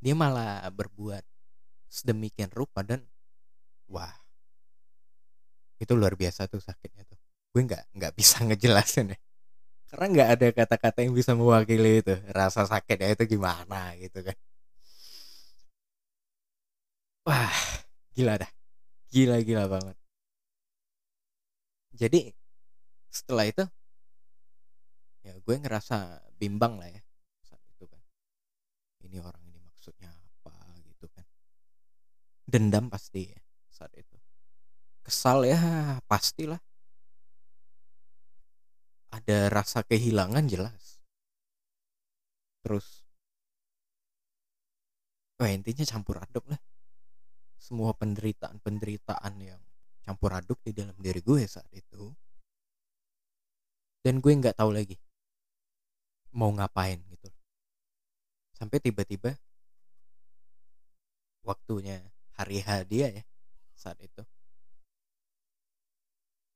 dia 0.01 0.15
malah 0.17 0.65
berbuat 0.73 1.21
sedemikian 1.93 2.49
rupa 2.53 2.81
dan 2.81 3.05
wah 3.93 4.13
itu 5.77 5.93
luar 5.93 6.17
biasa 6.17 6.49
tuh 6.49 6.65
sakitnya 6.65 7.05
tuh. 7.05 7.21
Gue 7.53 7.63
nggak 7.69 7.93
nggak 7.93 8.13
bisa 8.17 8.41
ngejelasin 8.49 9.13
ya. 9.13 9.19
Karena 9.93 10.07
nggak 10.11 10.29
ada 10.35 10.47
kata-kata 10.57 10.99
yang 11.05 11.13
bisa 11.13 11.37
mewakili 11.37 12.01
itu 12.03 12.17
rasa 12.33 12.65
sakitnya 12.65 13.13
itu 13.13 13.37
gimana 13.37 13.93
gitu 14.01 14.25
kan. 14.25 14.37
Wah 17.29 17.53
gila 18.17 18.41
dah 18.41 18.56
gila-gila 19.11 19.65
banget. 19.71 19.97
Jadi 21.97 22.29
setelah 23.09 23.49
itu 23.49 23.65
ya 25.25 25.33
gue 25.41 25.57
ngerasa 25.57 26.21
bimbang 26.37 26.77
lah 26.77 26.91
ya 26.93 27.03
saat 27.41 27.63
itu 27.73 27.89
kan. 27.89 28.03
Ini 29.09 29.17
orang 29.25 29.43
ini 29.49 29.59
maksudnya 29.65 30.13
apa 30.13 30.53
gitu 30.85 31.09
kan. 31.09 31.25
Dendam 32.45 32.93
pasti 32.93 33.33
ya 33.33 33.41
saat 33.73 33.93
itu. 33.97 34.17
Kesal 35.01 35.49
ya 35.49 35.59
pastilah. 36.05 36.61
Ada 39.15 39.49
rasa 39.49 39.81
kehilangan 39.81 40.45
jelas. 40.45 41.01
Terus 42.61 43.07
Wah 45.37 45.53
intinya 45.53 45.85
campur 45.85 46.17
aduk 46.17 46.49
lah 46.49 46.57
semua 47.67 47.91
penderitaan-penderitaan 47.99 49.35
yang 49.43 49.59
campur 50.07 50.31
aduk 50.31 50.63
di 50.63 50.71
dalam 50.71 50.95
diri 51.03 51.19
gue 51.19 51.43
saat 51.51 51.67
itu. 51.75 52.15
Dan 54.07 54.23
gue 54.23 54.31
nggak 54.31 54.55
tahu 54.55 54.71
lagi 54.71 54.95
mau 56.31 56.55
ngapain 56.55 57.03
gitu. 57.11 57.27
Sampai 58.55 58.79
tiba-tiba 58.79 59.35
waktunya 61.43 62.07
hari 62.39 62.63
H 62.63 62.87
dia 62.87 63.11
ya 63.11 63.25
saat 63.75 63.99
itu. 63.99 64.23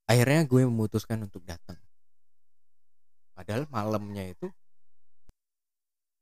Akhirnya 0.07 0.47
gue 0.47 0.63
memutuskan 0.63 1.19
untuk 1.27 1.43
datang. 1.43 1.75
Padahal 3.35 3.67
malamnya 3.67 4.31
itu 4.31 4.47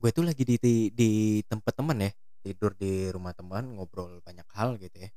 gue 0.02 0.10
tuh 0.16 0.26
lagi 0.26 0.48
di 0.48 0.56
di, 0.58 0.76
di 0.96 1.10
tempat 1.46 1.76
teman 1.78 2.00
ya 2.00 2.10
tidur 2.40 2.76
di 2.76 3.12
rumah 3.12 3.36
teman 3.36 3.76
ngobrol 3.76 4.24
banyak 4.24 4.48
hal 4.56 4.80
gitu 4.80 5.08
ya. 5.08 5.12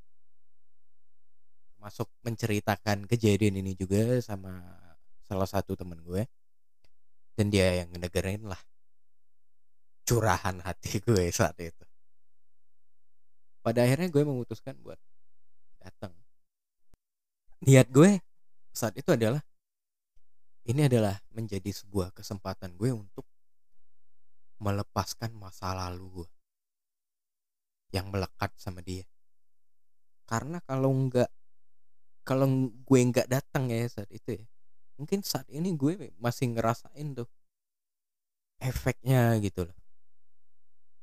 Masuk 1.83 2.11
menceritakan 2.23 3.11
kejadian 3.11 3.59
ini 3.59 3.75
juga 3.75 4.23
sama 4.23 4.63
salah 5.27 5.47
satu 5.47 5.75
temen 5.75 5.99
gue. 6.03 6.27
Dan 7.33 7.49
dia 7.49 7.83
yang 7.83 7.89
ngedengerin 7.91 8.47
lah. 8.47 8.61
Curahan 10.07 10.61
hati 10.63 10.99
gue 11.07 11.31
saat 11.33 11.59
itu. 11.59 11.87
Pada 13.63 13.87
akhirnya 13.87 14.11
gue 14.11 14.23
memutuskan 14.27 14.75
buat 14.83 14.99
datang 15.83 16.15
niat 17.63 17.87
gue 17.95 18.19
saat 18.75 18.95
itu 18.99 19.15
adalah 19.15 19.39
ini 20.67 20.87
adalah 20.87 21.15
menjadi 21.31 21.71
sebuah 21.71 22.11
kesempatan 22.11 22.75
gue 22.75 22.91
untuk 22.91 23.27
melepaskan 24.59 25.35
masa 25.35 25.75
lalu 25.75 26.23
gue 26.23 26.29
yang 27.93 28.09
melekat 28.09 28.51
sama 28.57 28.81
dia. 28.81 29.05
Karena 30.27 30.59
kalau 30.65 30.91
nggak 30.91 31.31
kalau 32.25 32.47
gue 32.71 33.01
nggak 33.13 33.29
datang 33.29 33.69
ya 33.69 33.85
saat 33.91 34.11
itu 34.15 34.39
ya 34.39 34.45
mungkin 34.97 35.27
saat 35.27 35.49
ini 35.51 35.75
gue 35.75 36.15
masih 36.23 36.55
ngerasain 36.55 37.09
tuh 37.19 37.29
efeknya 38.63 39.37
gitu 39.43 39.69
loh. 39.69 39.79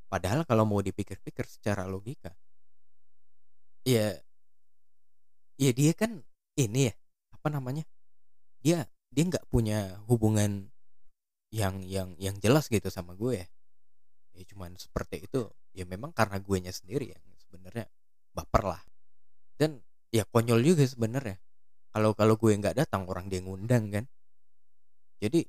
Padahal 0.10 0.42
kalau 0.50 0.66
mau 0.66 0.82
dipikir-pikir 0.82 1.46
secara 1.46 1.86
logika 1.86 2.34
ya 3.88 4.18
ya 5.60 5.72
dia 5.76 5.92
kan 5.96 6.24
ini 6.56 6.92
ya 6.92 6.94
apa 7.36 7.48
namanya 7.52 7.84
dia 8.64 8.88
dia 9.10 9.24
nggak 9.26 9.48
punya 9.50 10.00
hubungan 10.06 10.70
yang 11.50 11.82
yang 11.82 12.14
yang 12.22 12.38
jelas 12.38 12.70
gitu 12.70 12.88
sama 12.94 13.18
gue 13.18 13.44
ya 13.44 13.48
ya 14.40 14.48
cuman 14.48 14.80
seperti 14.80 15.28
itu 15.28 15.52
ya 15.76 15.84
memang 15.84 16.16
karena 16.16 16.40
gue 16.40 16.58
nya 16.64 16.72
sendiri 16.72 17.12
yang 17.12 17.24
sebenarnya 17.44 17.92
baper 18.32 18.64
lah. 18.72 18.82
Dan 19.60 19.84
ya 20.16 20.24
konyol 20.24 20.64
juga 20.64 20.88
sebenarnya. 20.88 21.36
Kalau 21.92 22.16
kalau 22.16 22.40
gue 22.40 22.56
nggak 22.56 22.80
datang 22.80 23.04
orang 23.12 23.28
dia 23.28 23.44
ngundang 23.44 23.92
kan. 23.92 24.06
Jadi 25.20 25.44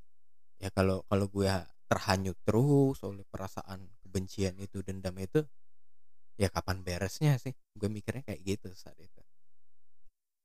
ya 0.59 0.75
kalau 0.75 1.07
kalau 1.07 1.31
gue 1.31 1.47
terhanyut 1.87 2.39
terus 2.43 2.99
oleh 3.07 3.23
perasaan 3.31 3.87
kebencian 4.03 4.59
itu 4.59 4.83
dendam 4.83 5.15
itu 5.23 5.47
ya 6.35 6.51
kapan 6.51 6.83
beresnya 6.83 7.39
sih? 7.39 7.55
Gue 7.79 7.87
mikirnya 7.87 8.27
kayak 8.27 8.43
gitu 8.43 8.75
saat 8.75 8.99
itu. 8.99 9.23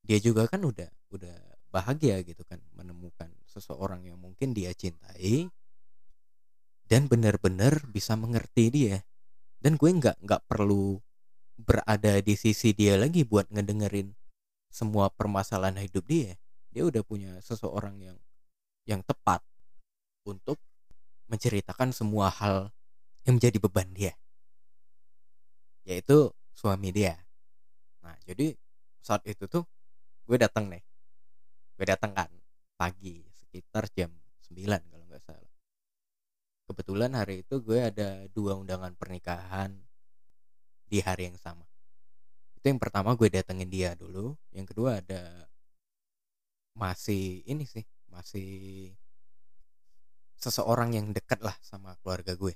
Dia 0.06 0.22
juga 0.22 0.46
kan 0.46 0.62
udah 0.62 0.86
udah 1.10 1.36
bahagia 1.74 2.22
gitu 2.22 2.46
kan 2.46 2.62
menemukan 2.78 3.28
seseorang 3.50 4.06
yang 4.06 4.16
mungkin 4.16 4.54
dia 4.54 4.70
cintai 4.70 5.50
dan 6.86 7.10
benar-benar 7.10 7.82
bisa 7.90 8.14
mengerti 8.14 8.70
dia. 8.70 9.02
Dan 9.58 9.74
gue 9.74 9.90
nggak 9.90 10.22
nggak 10.22 10.42
perlu 10.46 11.02
berada 11.58 12.20
di 12.22 12.34
sisi 12.38 12.70
dia 12.76 12.94
lagi 12.94 13.26
buat 13.26 13.50
ngedengerin 13.50 14.14
semua 14.70 15.10
permasalahan 15.10 15.82
hidup 15.82 16.06
dia. 16.06 16.38
Dia 16.70 16.86
udah 16.86 17.02
punya 17.02 17.40
seseorang 17.42 17.98
yang 17.98 18.18
yang 18.86 19.02
tepat 19.02 19.42
untuk 20.22 20.62
menceritakan 21.26 21.90
semua 21.90 22.30
hal 22.30 22.70
yang 23.26 23.42
menjadi 23.42 23.58
beban 23.58 23.90
dia. 23.90 24.14
Yaitu 25.82 26.30
suami 26.54 26.94
dia. 26.94 27.18
Nah 28.06 28.14
jadi 28.22 28.54
saat 29.02 29.26
itu 29.26 29.50
tuh 29.50 29.66
gue 30.30 30.38
datang 30.38 30.70
nih. 30.70 30.84
Gue 31.74 31.86
datang 31.88 32.14
kan 32.14 32.30
pagi 32.78 33.26
sekitar 33.34 33.90
jam 33.96 34.12
9 34.46 34.92
kalau 34.92 35.04
nggak 35.08 35.22
salah 35.24 35.45
kebetulan 36.66 37.14
hari 37.14 37.46
itu 37.46 37.62
gue 37.62 37.78
ada 37.78 38.26
dua 38.34 38.58
undangan 38.58 38.92
pernikahan 38.98 39.70
di 40.90 40.98
hari 40.98 41.30
yang 41.30 41.38
sama. 41.38 41.62
Itu 42.58 42.66
yang 42.66 42.82
pertama 42.82 43.14
gue 43.14 43.30
datengin 43.30 43.70
dia 43.70 43.94
dulu 43.94 44.34
yang 44.50 44.66
kedua 44.66 44.98
ada 44.98 45.46
masih 46.76 47.46
ini 47.46 47.64
sih 47.64 47.86
masih 48.10 48.92
seseorang 50.36 50.92
yang 50.92 51.14
dekat 51.14 51.40
lah 51.40 51.54
sama 51.62 51.94
keluarga 52.02 52.34
gue. 52.34 52.52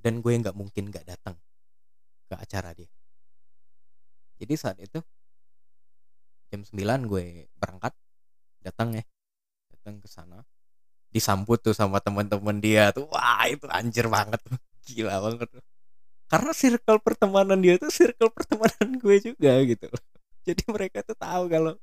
Dan 0.00 0.24
gue 0.24 0.32
nggak 0.32 0.56
mungkin 0.56 0.88
nggak 0.88 1.04
datang 1.04 1.36
ke 2.26 2.34
acara 2.34 2.72
dia. 2.72 2.88
Jadi 4.40 4.54
saat 4.56 4.80
itu 4.80 5.04
jam 6.48 6.64
9 6.64 7.06
gue 7.06 7.46
berangkat 7.54 7.92
datang 8.64 8.96
ya 8.96 9.04
datang 9.70 10.00
ke 10.00 10.08
sana 10.08 10.42
disambut 11.10 11.58
tuh 11.62 11.74
sama 11.74 11.98
teman-teman 12.02 12.56
dia 12.58 12.94
tuh. 12.94 13.06
Wah 13.10 13.46
itu 13.50 13.66
anjir 13.70 14.06
banget 14.06 14.40
gila 14.90 15.22
banget 15.22 15.48
karena 16.30 16.54
circle 16.54 17.02
pertemanan 17.02 17.58
dia 17.58 17.74
tuh 17.74 17.90
circle 17.90 18.30
pertemanan 18.30 18.86
gue 19.02 19.16
juga 19.18 19.58
gitu. 19.66 19.90
Jadi 20.46 20.62
mereka 20.70 21.02
tuh 21.02 21.18
tahu 21.18 21.50
kalau 21.50 21.74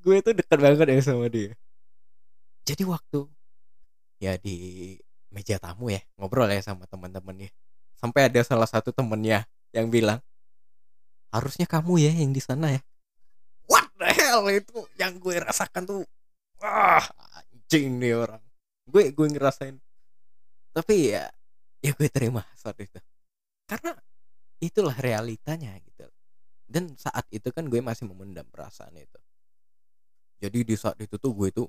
gue 0.00 0.16
tuh 0.24 0.32
dekat 0.32 0.58
banget 0.58 0.88
ya 0.88 1.04
sama 1.04 1.28
dia. 1.28 1.52
Jadi 2.64 2.88
waktu 2.88 3.28
ya 4.16 4.40
di 4.40 4.96
meja 5.28 5.60
tamu 5.60 5.92
ya 5.92 6.00
ngobrol 6.16 6.48
ya 6.48 6.64
sama 6.64 6.88
teman-temannya. 6.88 7.52
Sampai 8.00 8.32
ada 8.32 8.40
salah 8.40 8.66
satu 8.66 8.96
temennya 8.96 9.44
yang 9.76 9.92
bilang 9.92 10.24
harusnya 11.28 11.68
kamu 11.68 12.00
ya 12.00 12.12
yang 12.16 12.32
di 12.32 12.40
sana 12.40 12.72
ya. 12.72 12.80
What 13.68 13.92
the 14.00 14.08
hell 14.08 14.48
itu 14.48 14.88
yang 14.96 15.20
gue 15.20 15.36
rasakan 15.36 15.84
tuh. 15.84 16.02
Wah 16.64 17.04
anjing 17.36 18.00
nih 18.00 18.16
orang 18.16 18.40
gue 18.92 19.04
gue 19.16 19.26
ngerasain. 19.32 19.80
Tapi 20.76 21.16
ya 21.16 21.24
ya 21.80 21.90
gue 21.96 22.08
terima 22.12 22.44
saat 22.52 22.76
itu. 22.76 23.00
Karena 23.64 23.96
itulah 24.60 24.94
realitanya 25.00 25.72
gitu. 25.80 26.04
Dan 26.68 26.92
saat 27.00 27.24
itu 27.32 27.48
kan 27.48 27.66
gue 27.72 27.80
masih 27.80 28.04
memendam 28.04 28.44
perasaan 28.52 28.92
itu. 29.00 29.18
Jadi 30.44 30.58
di 30.68 30.74
saat 30.76 31.00
itu 31.00 31.16
tuh 31.16 31.32
gue 31.32 31.48
tuh 31.48 31.68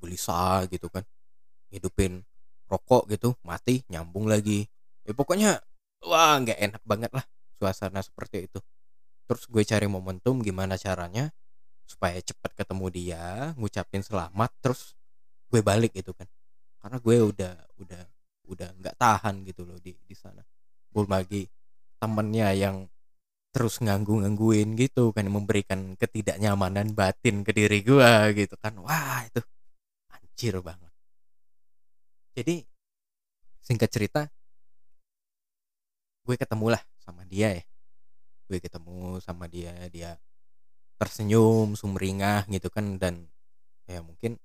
gelisah 0.00 0.64
gitu 0.72 0.88
kan. 0.88 1.04
Hidupin 1.68 2.24
rokok 2.72 3.12
gitu 3.12 3.36
mati 3.44 3.84
nyambung 3.92 4.24
lagi. 4.26 4.64
Ya 5.04 5.12
pokoknya 5.12 5.60
wah 6.02 6.40
nggak 6.40 6.58
enak 6.58 6.82
banget 6.88 7.10
lah 7.12 7.24
suasana 7.60 8.00
seperti 8.00 8.48
itu. 8.48 8.58
Terus 9.28 9.44
gue 9.44 9.62
cari 9.66 9.86
momentum 9.90 10.40
gimana 10.40 10.78
caranya 10.80 11.30
supaya 11.86 12.18
cepat 12.18 12.50
ketemu 12.58 12.86
dia 12.90 13.54
ngucapin 13.54 14.02
selamat 14.02 14.50
terus 14.58 14.98
gue 15.46 15.62
balik 15.62 15.94
gitu 15.94 16.10
kan 16.10 16.26
karena 16.86 17.02
gue 17.02 17.16
udah 17.18 17.54
udah 17.82 18.02
udah 18.46 18.68
nggak 18.78 18.94
tahan 18.94 19.42
gitu 19.42 19.66
loh 19.66 19.74
di 19.82 19.90
di 20.06 20.14
sana. 20.14 20.38
Belum 20.94 21.10
lagi 21.10 21.50
temennya 21.98 22.54
yang 22.54 22.86
terus 23.50 23.82
nganggu-ngangguin 23.82 24.78
gitu 24.78 25.10
kan 25.10 25.26
memberikan 25.26 25.98
ketidaknyamanan 25.98 26.94
batin 26.94 27.42
ke 27.42 27.50
diri 27.50 27.82
gue 27.82 28.38
gitu 28.38 28.54
kan. 28.62 28.78
Wah 28.86 29.26
itu 29.26 29.42
anjir 30.14 30.62
banget. 30.62 30.92
Jadi 32.38 32.62
singkat 33.66 33.90
cerita 33.90 34.30
gue 36.22 36.36
ketemu 36.38 36.78
lah 36.78 36.82
sama 37.02 37.26
dia 37.26 37.50
ya. 37.50 37.66
Gue 38.46 38.62
ketemu 38.62 39.18
sama 39.26 39.50
dia 39.50 39.74
dia 39.90 40.14
tersenyum 41.02 41.74
sumringah 41.74 42.46
gitu 42.46 42.70
kan 42.70 42.94
dan 42.94 43.26
ya 43.90 44.06
mungkin 44.06 44.38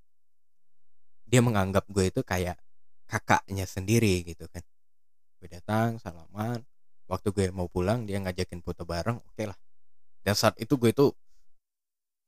dia 1.32 1.40
menganggap 1.40 1.88
gue 1.88 2.12
itu 2.12 2.20
kayak 2.20 2.60
kakaknya 3.08 3.64
sendiri 3.64 4.20
gitu 4.20 4.44
kan. 4.52 4.60
Gue 5.40 5.48
datang 5.48 5.96
salaman 5.96 6.60
waktu 7.08 7.32
gue 7.32 7.46
mau 7.56 7.72
pulang 7.72 8.04
dia 8.04 8.20
ngajakin 8.20 8.60
foto 8.60 8.84
bareng 8.84 9.16
oke 9.16 9.32
okay 9.32 9.48
lah. 9.48 9.56
Dan 10.20 10.36
saat 10.36 10.60
itu 10.60 10.76
gue 10.76 10.92
tuh 10.92 11.16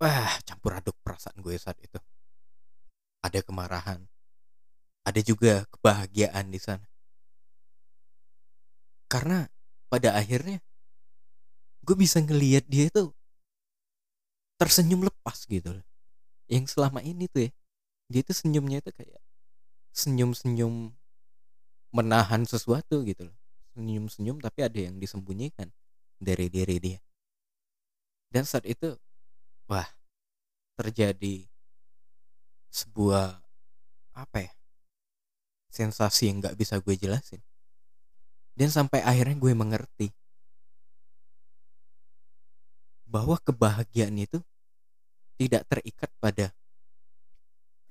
wah 0.01 0.41
campur 0.49 0.81
aduk 0.81 0.97
perasaan 1.05 1.37
gue 1.45 1.53
saat 1.61 1.77
itu. 1.85 2.01
Ada 3.21 3.45
kemarahan. 3.45 4.01
Ada 5.05 5.21
juga 5.21 5.69
kebahagiaan 5.69 6.49
di 6.49 6.57
sana. 6.57 6.89
Karena 9.13 9.45
pada 9.93 10.17
akhirnya 10.17 10.65
gue 11.85 11.93
bisa 11.93 12.25
ngelihat 12.25 12.65
dia 12.65 12.89
itu 12.89 13.13
tersenyum 14.57 15.05
lepas 15.05 15.45
gitu 15.45 15.77
loh. 15.77 15.87
Yang 16.49 16.73
selama 16.73 17.05
ini 17.05 17.29
tuh 17.29 17.45
ya 17.45 17.53
dia 18.09 18.21
itu 18.21 18.33
senyumnya 18.37 18.85
itu 18.85 18.91
kayak 18.93 19.23
senyum-senyum 19.95 20.93
menahan 21.95 22.43
sesuatu 22.45 23.07
gitu 23.07 23.31
loh. 23.31 23.39
Senyum-senyum 23.75 24.43
tapi 24.43 24.67
ada 24.67 24.79
yang 24.79 24.99
disembunyikan 24.99 25.71
dari 26.19 26.51
diri 26.51 26.77
dia. 26.83 27.01
Dan 28.29 28.43
saat 28.43 28.67
itu 28.67 28.99
wah 29.71 29.87
terjadi 30.75 31.47
sebuah 32.75 33.39
apa 34.15 34.39
ya 34.43 34.53
sensasi 35.71 36.31
yang 36.31 36.43
nggak 36.43 36.59
bisa 36.59 36.79
gue 36.83 36.95
jelasin. 36.99 37.43
Dan 38.55 38.71
sampai 38.71 39.03
akhirnya 39.03 39.35
gue 39.35 39.53
mengerti 39.55 40.09
bahwa 43.07 43.39
kebahagiaan 43.43 44.15
itu 44.19 44.43
tidak 45.39 45.67
terikat 45.67 46.11
pada 46.19 46.55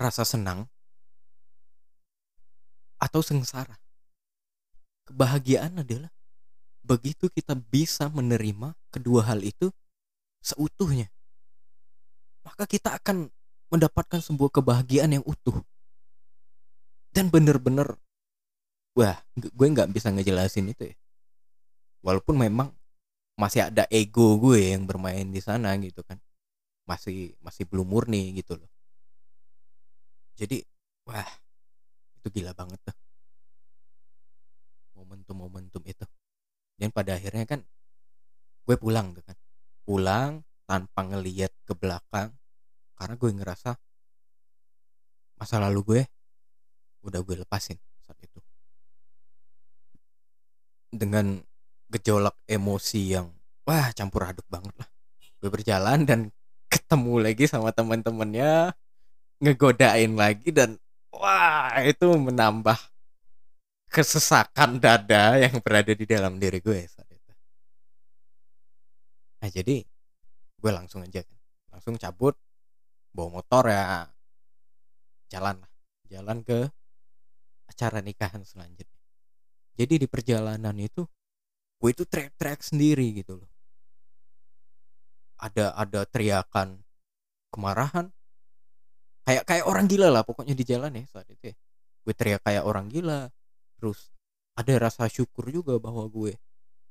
rasa 0.04 0.28
senang 0.28 0.68
atau 3.00 3.24
sengsara. 3.24 3.80
Kebahagiaan 5.08 5.80
adalah 5.80 6.12
begitu 6.84 7.32
kita 7.32 7.56
bisa 7.56 8.12
menerima 8.12 8.76
kedua 8.92 9.24
hal 9.24 9.40
itu 9.40 9.72
seutuhnya 10.44 11.08
maka 12.44 12.68
kita 12.68 13.00
akan 13.00 13.32
mendapatkan 13.72 14.20
sebuah 14.20 14.52
kebahagiaan 14.52 15.18
yang 15.18 15.26
utuh. 15.26 15.64
Dan 17.10 17.32
bener-bener 17.32 17.96
wah 18.94 19.18
gue 19.34 19.68
nggak 19.74 19.90
bisa 19.90 20.12
ngejelasin 20.12 20.70
itu 20.70 20.92
ya. 20.92 20.96
Walaupun 22.04 22.36
memang 22.36 22.76
masih 23.40 23.72
ada 23.72 23.88
ego 23.90 24.38
gue 24.38 24.76
yang 24.76 24.86
bermain 24.86 25.26
di 25.26 25.40
sana 25.40 25.74
gitu 25.80 26.04
kan. 26.04 26.20
Masih 26.84 27.34
masih 27.40 27.64
belum 27.64 27.88
murni 27.88 28.36
gitu 28.36 28.60
loh 28.60 28.73
jadi 30.34 30.66
wah 31.06 31.30
itu 32.18 32.28
gila 32.40 32.56
banget 32.56 32.80
tuh. 32.82 32.98
Momentum-momentum 34.98 35.84
itu. 35.86 36.06
Dan 36.80 36.90
pada 36.90 37.20
akhirnya 37.20 37.46
kan 37.46 37.62
gue 38.64 38.76
pulang 38.80 39.14
tuh 39.14 39.24
kan. 39.28 39.38
Pulang 39.84 40.42
tanpa 40.64 41.04
ngeliat 41.04 41.52
ke 41.68 41.76
belakang 41.76 42.32
karena 42.96 43.16
gue 43.20 43.30
ngerasa 43.36 43.72
masa 45.36 45.56
lalu 45.60 45.80
gue 45.84 46.02
udah 47.04 47.20
gue 47.20 47.36
lepasin 47.44 47.78
saat 48.02 48.18
itu. 48.24 48.40
Dengan 50.94 51.42
gejolak 51.92 52.40
emosi 52.48 53.02
yang 53.12 53.28
wah 53.68 53.92
campur 53.92 54.26
aduk 54.26 54.48
banget 54.48 54.74
lah. 54.80 54.90
Gue 55.44 55.52
berjalan 55.52 56.08
dan 56.08 56.20
ketemu 56.72 57.20
lagi 57.20 57.46
sama 57.46 57.76
teman-temannya 57.76 58.72
ngegodain 59.44 60.16
lagi 60.16 60.56
dan 60.56 60.80
wah 61.12 61.76
itu 61.84 62.08
menambah 62.16 62.80
kesesakan 63.92 64.80
dada 64.80 65.38
yang 65.38 65.60
berada 65.60 65.92
di 65.92 66.08
dalam 66.08 66.40
diri 66.40 66.64
gue 66.64 66.88
saat 66.88 67.06
itu. 67.12 67.32
Nah 69.44 69.50
jadi 69.52 69.84
gue 70.64 70.72
langsung 70.72 71.04
aja 71.04 71.22
kan. 71.22 71.38
Langsung 71.76 72.00
cabut 72.00 72.34
bawa 73.12 73.44
motor 73.44 73.70
ya. 73.70 74.08
Jalan 75.30 75.60
lah. 75.62 75.72
Jalan 76.10 76.42
ke 76.42 76.66
acara 77.68 78.00
nikahan 78.02 78.42
selanjutnya. 78.42 79.02
Jadi 79.78 80.06
di 80.06 80.08
perjalanan 80.10 80.74
itu 80.80 81.06
gue 81.78 81.90
itu 81.92 82.08
teriak-teriak 82.08 82.62
sendiri 82.64 83.12
gitu 83.20 83.44
loh. 83.44 83.52
Ada 85.38 85.76
ada 85.76 86.08
teriakan 86.08 86.82
kemarahan 87.52 88.10
kayak 89.24 89.44
kayak 89.48 89.66
orang 89.66 89.88
gila 89.88 90.12
lah 90.12 90.24
pokoknya 90.28 90.56
di 90.56 90.64
jalan 90.68 90.92
ya 91.00 91.06
saat 91.08 91.28
itu 91.32 91.52
ya. 91.52 91.56
gue 92.04 92.14
teriak 92.16 92.44
kayak 92.44 92.64
orang 92.68 92.92
gila. 92.92 93.32
Terus 93.80 94.12
ada 94.60 94.74
rasa 94.78 95.08
syukur 95.08 95.48
juga 95.50 95.80
bahwa 95.80 96.04
gue 96.12 96.36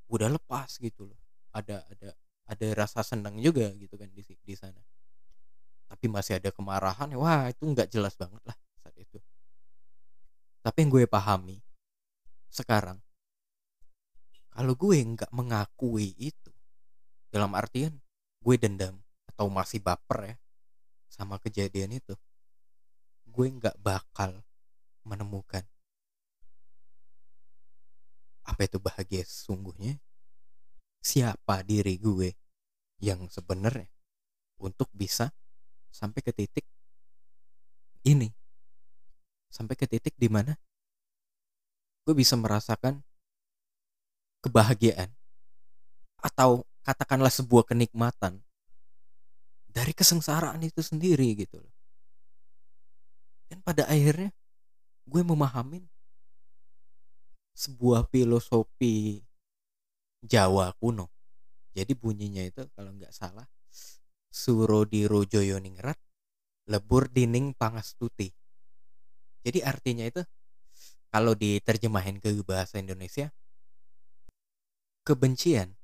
udah 0.09 0.29
lepas 0.33 0.81
gitu 0.81 1.09
loh. 1.09 1.19
Ada 1.53 1.85
ada 1.85 2.09
ada 2.49 2.67
rasa 2.73 3.05
senang 3.05 3.37
juga 3.37 3.69
gitu 3.77 3.93
kan 3.95 4.09
di 4.09 4.25
di 4.25 4.55
sana. 4.57 4.81
Tapi 5.87 6.05
masih 6.09 6.41
ada 6.41 6.49
kemarahan 6.49 7.13
wah 7.13 7.49
itu 7.53 7.63
nggak 7.69 7.93
jelas 7.93 8.17
banget 8.17 8.41
lah 8.43 8.57
saat 8.81 8.97
itu. 8.97 9.21
Tapi 10.65 10.77
yang 10.81 10.89
gue 10.89 11.05
pahami 11.05 11.61
sekarang 12.49 12.97
kalau 14.53 14.77
gue 14.77 14.97
nggak 15.01 15.33
mengakui 15.33 16.13
itu 16.17 16.53
dalam 17.33 17.53
artian 17.57 17.97
gue 18.41 18.55
dendam 18.61 19.01
atau 19.33 19.49
masih 19.49 19.81
baper 19.81 20.33
ya 20.33 20.35
sama 21.13 21.37
kejadian 21.37 22.01
itu 22.01 22.17
gue 23.29 23.47
nggak 23.53 23.77
bakal 23.77 24.41
menemukan 25.05 25.61
apa 28.43 28.67
itu 28.67 28.77
bahagia 28.79 29.23
sesungguhnya. 29.23 29.99
Siapa 31.03 31.63
diri 31.67 31.99
gue 31.99 32.31
yang 33.03 33.27
sebenarnya 33.27 33.91
untuk 34.59 34.87
bisa 34.95 35.35
sampai 35.91 36.23
ke 36.23 36.31
titik 36.31 36.63
ini? 38.07 38.31
Sampai 39.51 39.75
ke 39.75 39.85
titik 39.87 40.15
di 40.15 40.31
mana 40.31 40.55
gue 42.03 42.15
bisa 42.15 42.35
merasakan 42.39 43.03
kebahagiaan? 44.43 45.11
Atau 46.23 46.63
katakanlah 46.87 47.31
sebuah 47.31 47.67
kenikmatan 47.67 48.43
dari 49.73 49.91
kesengsaraan 49.97 50.61
itu 50.61 50.85
sendiri 50.85 51.33
gitu 51.33 51.57
loh. 51.57 51.73
Dan 53.49 53.65
pada 53.65 53.89
akhirnya 53.89 54.29
gue 55.09 55.21
memahamin 55.25 55.83
sebuah 57.57 58.05
filosofi 58.13 59.21
Jawa 60.23 60.71
kuno. 60.77 61.09
Jadi 61.73 61.97
bunyinya 61.97 62.45
itu 62.45 62.63
kalau 62.77 62.93
nggak 62.93 63.11
salah 63.11 63.49
Suro 64.33 64.85
di 64.85 65.05
Rojoyoningrat 65.09 65.97
lebur 66.69 67.09
dining 67.09 67.51
pangastuti. 67.57 68.29
Jadi 69.43 69.59
artinya 69.61 70.07
itu 70.07 70.23
kalau 71.11 71.35
diterjemahin 71.35 72.17
ke 72.23 72.31
bahasa 72.41 72.79
Indonesia 72.79 73.29
kebencian, 75.03 75.75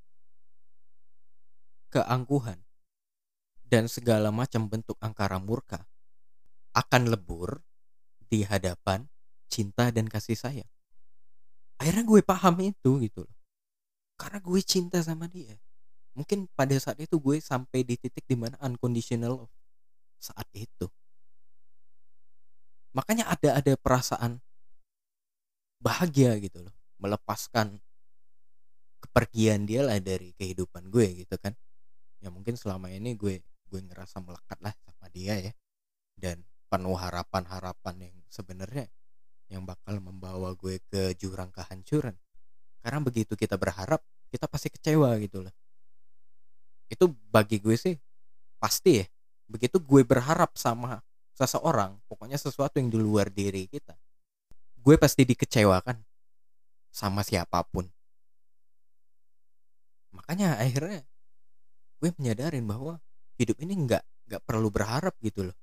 keangkuhan, 1.91 2.63
dan 3.69 3.85
segala 3.85 4.33
macam 4.33 4.65
bentuk 4.65 4.97
angkara 4.97 5.37
murka 5.37 5.85
akan 6.73 7.13
lebur 7.13 7.61
di 8.25 8.41
hadapan 8.41 9.05
cinta 9.45 9.93
dan 9.93 10.09
kasih 10.09 10.33
sayang. 10.33 10.71
Akhirnya 11.77 12.03
gue 12.03 12.21
paham 12.25 12.57
itu 12.65 12.97
gitu 13.05 13.23
loh. 13.23 13.37
Karena 14.19 14.41
gue 14.41 14.61
cinta 14.65 14.99
sama 14.99 15.29
dia. 15.29 15.55
Mungkin 16.17 16.49
pada 16.57 16.75
saat 16.81 16.99
itu 16.99 17.15
gue 17.21 17.39
sampai 17.39 17.85
di 17.85 17.95
titik 17.95 18.25
di 18.25 18.35
mana 18.35 18.57
unconditional 18.59 19.45
love 19.45 19.55
saat 20.19 20.49
itu. 20.51 20.89
Makanya 22.91 23.29
ada 23.29 23.61
ada 23.61 23.73
perasaan 23.79 24.41
bahagia 25.79 26.35
gitu 26.41 26.59
loh, 26.67 26.75
melepaskan 26.99 27.79
kepergian 28.99 29.63
dia 29.63 29.85
lah 29.85 29.95
dari 30.03 30.35
kehidupan 30.35 30.91
gue 30.91 31.23
gitu 31.23 31.39
kan 31.39 31.55
ya 32.19 32.27
mungkin 32.27 32.59
selama 32.59 32.91
ini 32.91 33.15
gue 33.15 33.39
gue 33.69 33.79
ngerasa 33.85 34.17
melekat 34.25 34.57
lah 34.65 34.73
sama 34.81 35.05
dia 35.13 35.37
ya. 35.37 35.53
Dan 36.17 36.41
penuh 36.67 36.97
harapan-harapan 36.97 38.09
yang 38.09 38.15
sebenarnya 38.33 38.89
yang 39.49 39.65
bakal 39.65 40.01
membawa 40.01 40.57
gue 40.57 40.81
ke 40.89 41.13
jurang 41.15 41.53
kehancuran. 41.53 42.17
Karena 42.81 42.99
begitu 43.05 43.37
kita 43.37 43.55
berharap 43.55 44.01
kita 44.33 44.49
pasti 44.49 44.73
kecewa 44.73 45.13
gitu 45.21 45.45
loh. 45.45 45.53
Itu 46.89 47.13
bagi 47.29 47.61
gue 47.61 47.77
sih 47.77 47.93
pasti 48.57 48.99
ya. 48.99 49.05
Begitu 49.45 49.77
gue 49.77 50.01
berharap 50.01 50.57
sama 50.57 51.05
seseorang 51.37 52.01
pokoknya 52.09 52.35
sesuatu 52.35 52.81
yang 52.81 52.91
di 52.91 52.99
luar 52.99 53.31
diri 53.31 53.63
kita 53.69 53.95
gue 54.79 54.95
pasti 54.95 55.27
dikecewakan 55.27 55.99
sama 56.89 57.21
siapa 57.21 57.61
pun. 57.67 57.85
Makanya 60.15 60.57
akhirnya 60.57 61.05
gue 61.99 62.09
menyadarin 62.17 62.65
bahwa 62.65 62.97
hidup 63.39 63.55
ini 63.63 63.73
nggak 63.87 64.03
nggak 64.29 64.41
perlu 64.43 64.67
berharap 64.67 65.15
gitu 65.23 65.47
loh. 65.47 65.57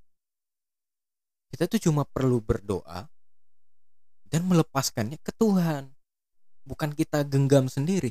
Kita 1.53 1.69
tuh 1.69 1.79
cuma 1.79 2.03
perlu 2.09 2.41
berdoa 2.41 3.07
dan 4.27 4.43
melepaskannya 4.49 5.21
ke 5.21 5.31
Tuhan. 5.37 5.93
Bukan 6.67 6.91
kita 6.99 7.23
genggam 7.23 7.71
sendiri. 7.71 8.11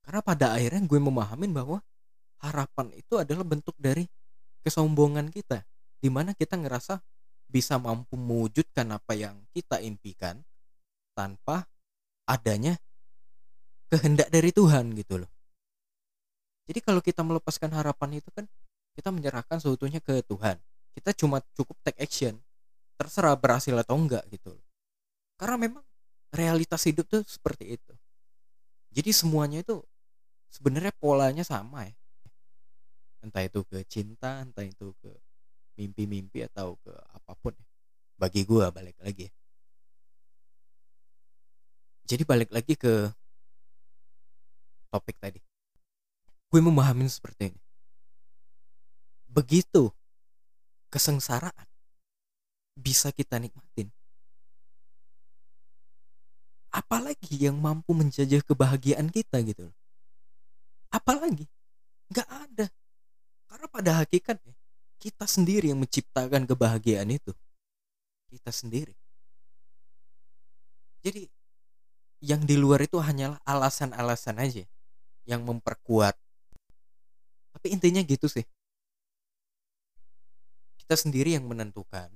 Karena 0.00 0.24
pada 0.24 0.56
akhirnya 0.56 0.80
gue 0.86 1.00
memahamin 1.00 1.52
bahwa 1.52 1.84
harapan 2.40 2.92
itu 2.96 3.20
adalah 3.20 3.44
bentuk 3.44 3.76
dari 3.76 4.08
kesombongan 4.64 5.28
kita 5.28 5.64
di 6.00 6.08
mana 6.08 6.32
kita 6.32 6.56
ngerasa 6.56 7.00
bisa 7.48 7.76
mampu 7.76 8.16
mewujudkan 8.16 8.88
apa 8.92 9.12
yang 9.12 9.44
kita 9.52 9.80
impikan 9.80 10.40
tanpa 11.12 11.68
adanya 12.24 12.76
kehendak 13.92 14.32
dari 14.32 14.50
Tuhan 14.52 14.96
gitu 14.96 15.24
loh 15.24 15.33
jadi 16.64 16.80
kalau 16.80 17.00
kita 17.04 17.20
melepaskan 17.20 17.72
harapan 17.76 18.20
itu 18.20 18.32
kan 18.32 18.48
kita 18.96 19.12
menyerahkan 19.12 19.60
seutuhnya 19.60 20.00
ke 20.00 20.22
Tuhan. 20.24 20.56
Kita 20.94 21.10
cuma 21.12 21.42
cukup 21.58 21.76
take 21.82 21.98
action 22.00 22.38
terserah 22.94 23.34
berhasil 23.34 23.74
atau 23.74 23.98
enggak 23.98 24.22
gitu 24.30 24.54
karena 25.34 25.58
memang 25.58 25.84
realitas 26.30 26.86
hidup 26.86 27.06
tuh 27.10 27.22
seperti 27.26 27.74
itu. 27.74 27.92
Jadi 28.94 29.10
semuanya 29.10 29.58
itu 29.66 29.82
sebenarnya 30.54 30.94
polanya 30.94 31.42
sama 31.42 31.90
ya. 31.90 31.94
Entah 33.18 33.42
itu 33.42 33.66
ke 33.66 33.82
cinta 33.90 34.46
entah 34.46 34.62
itu 34.62 34.94
ke 35.02 35.10
mimpi-mimpi 35.74 36.46
atau 36.46 36.78
ke 36.86 36.94
apa 36.94 37.34
pun 37.34 37.50
ya. 37.58 37.66
bagi 38.14 38.46
gue 38.46 38.62
balik 38.70 38.94
lagi 39.02 39.26
ya. 39.26 39.32
Jadi 42.04 42.22
balik 42.22 42.54
lagi 42.54 42.78
ke 42.78 43.10
topik 44.94 45.18
tadi 45.18 45.42
gue 46.54 46.62
memahami 46.62 47.10
seperti 47.10 47.50
ini. 47.50 47.60
Begitu 49.26 49.90
kesengsaraan 50.94 51.66
bisa 52.78 53.10
kita 53.10 53.42
nikmatin 53.42 53.90
apalagi 56.70 57.34
yang 57.38 57.58
mampu 57.58 57.90
menjajah 57.94 58.42
kebahagiaan 58.46 59.10
kita 59.10 59.42
gitu 59.42 59.74
apalagi 60.94 61.50
nggak 62.14 62.28
ada. 62.30 62.66
Karena 63.50 63.66
pada 63.66 63.90
hakikatnya 64.02 64.54
kita 65.02 65.26
sendiri 65.26 65.74
yang 65.74 65.82
menciptakan 65.82 66.46
kebahagiaan 66.46 67.10
itu. 67.10 67.34
Kita 68.30 68.50
sendiri. 68.54 68.94
Jadi 71.02 71.26
yang 72.24 72.46
di 72.46 72.56
luar 72.56 72.86
itu 72.86 72.96
hanyalah 73.02 73.38
alasan-alasan 73.44 74.38
aja 74.40 74.64
yang 75.28 75.44
memperkuat 75.44 76.16
tapi 77.54 77.70
intinya 77.70 78.02
gitu 78.02 78.26
sih. 78.26 78.42
Kita 80.82 80.98
sendiri 80.98 81.38
yang 81.38 81.46
menentukan. 81.46 82.10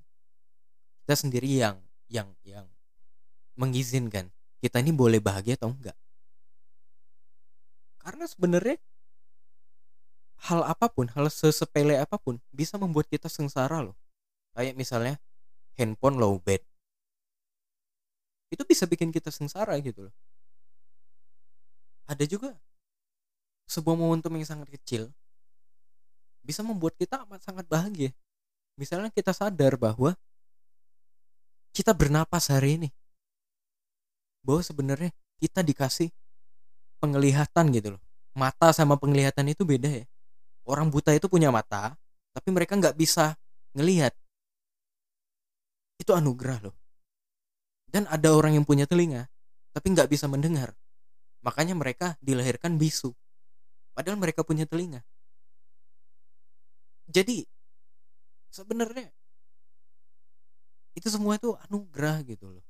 Kita 1.07 1.15
sendiri 1.15 1.49
yang 1.49 1.79
yang 2.11 2.29
yang 2.43 2.67
mengizinkan 3.55 4.29
kita 4.59 4.83
ini 4.83 4.91
boleh 4.91 5.23
bahagia 5.23 5.55
atau 5.55 5.71
enggak. 5.71 5.97
Karena 8.03 8.27
sebenarnya 8.27 8.77
hal 10.51 10.67
apa 10.67 10.91
pun 10.91 11.07
hal 11.15 11.31
sesepele 11.31 11.97
apa 11.97 12.19
pun 12.19 12.43
bisa 12.51 12.77
membuat 12.77 13.07
kita 13.07 13.31
sengsara 13.31 13.81
loh. 13.81 13.97
Kayak 14.53 14.75
misalnya 14.75 15.15
handphone 15.79 16.19
low 16.19 16.37
bed 16.43 16.61
itu 18.49 18.65
bisa 18.65 18.89
bikin 18.89 19.13
kita 19.13 19.29
sengsara 19.29 19.77
gitu 19.85 20.09
loh. 20.09 20.15
Ada 22.09 22.25
juga 22.25 22.57
sebuah 23.69 23.97
momentum 24.01 24.33
yang 24.41 24.49
sangat 24.49 24.73
kecil 24.73 25.13
bisa 26.49 26.65
membuat 26.65 26.97
kita 26.97 27.21
amat 27.29 27.45
sangat 27.45 27.69
bahagia. 27.69 28.09
Misalnya 28.81 29.13
kita 29.13 29.37
sadar 29.37 29.77
bahwa 29.77 30.17
kita 31.77 31.93
bernapas 31.93 32.49
hari 32.49 32.81
ini. 32.81 32.89
Bahwa 34.41 34.65
sebenarnya 34.65 35.13
kita 35.37 35.61
dikasih 35.61 36.09
penglihatan 37.05 37.69
gitu 37.77 38.01
loh. 38.01 38.03
Mata 38.33 38.73
sama 38.73 38.97
penglihatan 38.97 39.53
itu 39.53 39.69
beda 39.69 39.93
ya. 39.93 40.09
Orang 40.65 40.89
buta 40.89 41.13
itu 41.13 41.29
punya 41.29 41.53
mata 41.53 41.93
tapi 42.33 42.49
mereka 42.49 42.81
nggak 42.81 42.97
bisa 42.97 43.37
ngelihat. 43.77 44.17
Itu 46.01 46.17
anugerah 46.17 46.65
loh. 46.65 46.77
Dan 47.93 48.09
ada 48.09 48.33
orang 48.33 48.57
yang 48.57 48.65
punya 48.65 48.89
telinga 48.89 49.29
tapi 49.77 49.93
nggak 49.93 50.09
bisa 50.09 50.25
mendengar. 50.25 50.73
Makanya 51.45 51.77
mereka 51.77 52.17
dilahirkan 52.25 52.81
bisu. 52.81 53.13
Padahal 53.93 54.17
mereka 54.17 54.41
punya 54.41 54.65
telinga 54.65 55.05
jadi 57.09 57.49
sebenarnya 58.53 59.09
itu 60.93 61.09
semua 61.09 61.41
itu 61.41 61.57
anugerah 61.69 62.21
gitu 62.29 62.59
loh. 62.59 62.67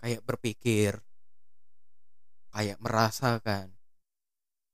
Kayak 0.00 0.22
berpikir 0.24 0.92
kayak 2.56 2.80
merasakan. 2.80 3.76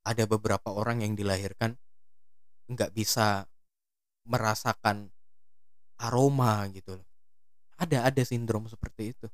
Ada 0.03 0.27
beberapa 0.27 0.71
orang 0.71 0.99
yang 0.99 1.15
dilahirkan 1.15 1.79
nggak 2.67 2.91
bisa 2.91 3.47
merasakan 4.27 5.11
aroma 5.99 6.63
gitu 6.71 6.99
loh. 6.99 7.07
Ada 7.79 8.07
ada 8.07 8.23
sindrom 8.23 8.67
seperti 8.71 9.15
itu. 9.15 9.27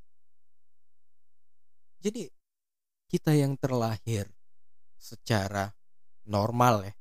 Jadi 2.00 2.30
kita 3.10 3.34
yang 3.34 3.58
terlahir 3.58 4.30
secara 4.98 5.74
normal 6.30 6.86
ya 6.86 6.99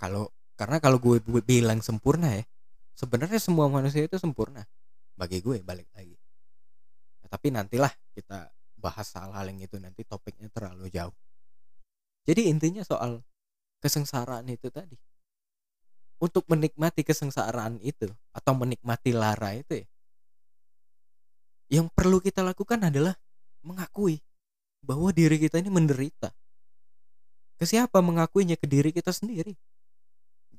kalau 0.00 0.32
karena 0.56 0.80
kalau 0.80 0.96
gue, 0.96 1.20
bilang 1.44 1.84
sempurna 1.84 2.40
ya 2.40 2.44
sebenarnya 2.96 3.36
semua 3.36 3.68
manusia 3.68 4.04
itu 4.04 4.16
sempurna 4.16 4.64
bagi 5.16 5.44
gue 5.44 5.60
balik 5.60 5.88
lagi 5.92 6.16
ya, 7.20 7.28
tapi 7.28 7.52
nantilah 7.52 7.92
kita 8.16 8.48
bahas 8.80 9.12
hal-hal 9.12 9.44
yang 9.52 9.60
itu 9.60 9.76
nanti 9.76 10.00
topiknya 10.08 10.48
terlalu 10.48 10.88
jauh 10.88 11.12
jadi 12.24 12.48
intinya 12.48 12.80
soal 12.80 13.20
kesengsaraan 13.84 14.48
itu 14.48 14.72
tadi 14.72 14.96
untuk 16.20 16.48
menikmati 16.48 17.04
kesengsaraan 17.04 17.80
itu 17.84 18.08
atau 18.32 18.52
menikmati 18.56 19.12
lara 19.12 19.52
itu 19.52 19.84
ya 19.84 19.86
yang 21.70 21.86
perlu 21.92 22.18
kita 22.18 22.42
lakukan 22.42 22.82
adalah 22.88 23.14
mengakui 23.62 24.18
bahwa 24.82 25.12
diri 25.12 25.36
kita 25.38 25.60
ini 25.60 25.70
menderita. 25.70 26.32
Ke 27.60 27.68
siapa 27.68 28.00
mengakuinya 28.00 28.56
ke 28.56 28.66
diri 28.66 28.90
kita 28.90 29.12
sendiri? 29.12 29.54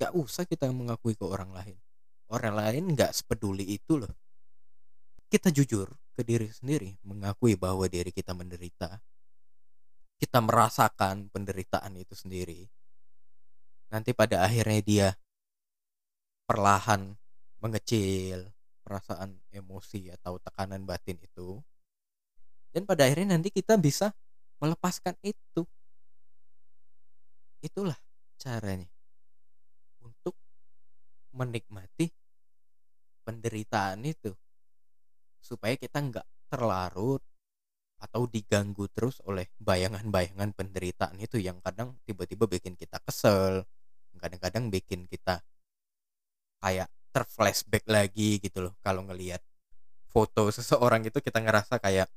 Gak 0.02 0.18
usah 0.18 0.50
kita 0.50 0.66
mengakui 0.74 1.14
ke 1.14 1.22
orang 1.22 1.54
lain. 1.54 1.78
Orang 2.34 2.58
lain 2.58 2.98
gak 2.98 3.14
sepeduli 3.14 3.70
itu 3.70 4.02
loh. 4.02 4.10
Kita 5.30 5.54
jujur 5.54 5.86
ke 6.18 6.26
diri 6.26 6.50
sendiri, 6.50 6.98
mengakui 7.06 7.54
bahwa 7.54 7.86
diri 7.86 8.10
kita 8.10 8.34
menderita. 8.34 8.98
Kita 10.18 10.42
merasakan 10.42 11.30
penderitaan 11.30 11.94
itu 12.02 12.18
sendiri. 12.18 12.66
Nanti 13.94 14.18
pada 14.18 14.42
akhirnya 14.42 14.82
dia 14.82 15.08
perlahan 16.50 17.14
mengecil, 17.62 18.50
perasaan 18.92 19.40
emosi 19.56 20.12
atau 20.12 20.36
tekanan 20.36 20.84
batin 20.84 21.16
itu 21.24 21.64
dan 22.76 22.84
pada 22.84 23.08
akhirnya 23.08 23.40
nanti 23.40 23.48
kita 23.48 23.80
bisa 23.80 24.12
melepaskan 24.60 25.16
itu 25.24 25.64
itulah 27.64 27.96
caranya 28.36 28.91
menikmati 31.32 32.12
penderitaan 33.24 34.04
itu 34.08 34.32
supaya 35.42 35.74
kita 35.76 36.00
nggak 36.00 36.28
terlarut 36.52 37.24
atau 38.02 38.26
diganggu 38.26 38.90
terus 38.90 39.22
oleh 39.30 39.46
bayangan-bayangan 39.62 40.58
penderitaan 40.58 41.18
itu 41.22 41.38
yang 41.38 41.62
kadang 41.62 41.96
tiba-tiba 42.06 42.50
bikin 42.50 42.74
kita 42.74 42.98
kesel 43.02 43.66
kadang-kadang 44.22 44.70
bikin 44.70 45.10
kita 45.10 45.42
kayak 46.62 46.88
terflashback 47.10 47.84
lagi 47.90 48.38
gitu 48.38 48.70
loh. 48.70 48.74
Kalau 48.86 49.02
ngelihat 49.10 49.42
foto 50.14 50.54
seseorang 50.54 51.02
itu 51.10 51.18
kita 51.18 51.42
ngerasa 51.42 51.82
kayak 51.82 52.08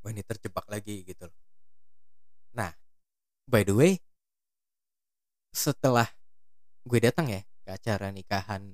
wah 0.00 0.10
ini 0.10 0.24
terjebak 0.24 0.64
lagi 0.72 1.04
gitu 1.04 1.28
loh. 1.28 1.38
Nah 2.56 2.72
by 3.44 3.62
the 3.68 3.76
way 3.76 3.92
setelah 5.52 6.08
gue 6.88 6.98
datang 7.04 7.28
ya 7.28 7.42
ke 7.68 7.76
acara 7.76 8.08
nikahan 8.08 8.64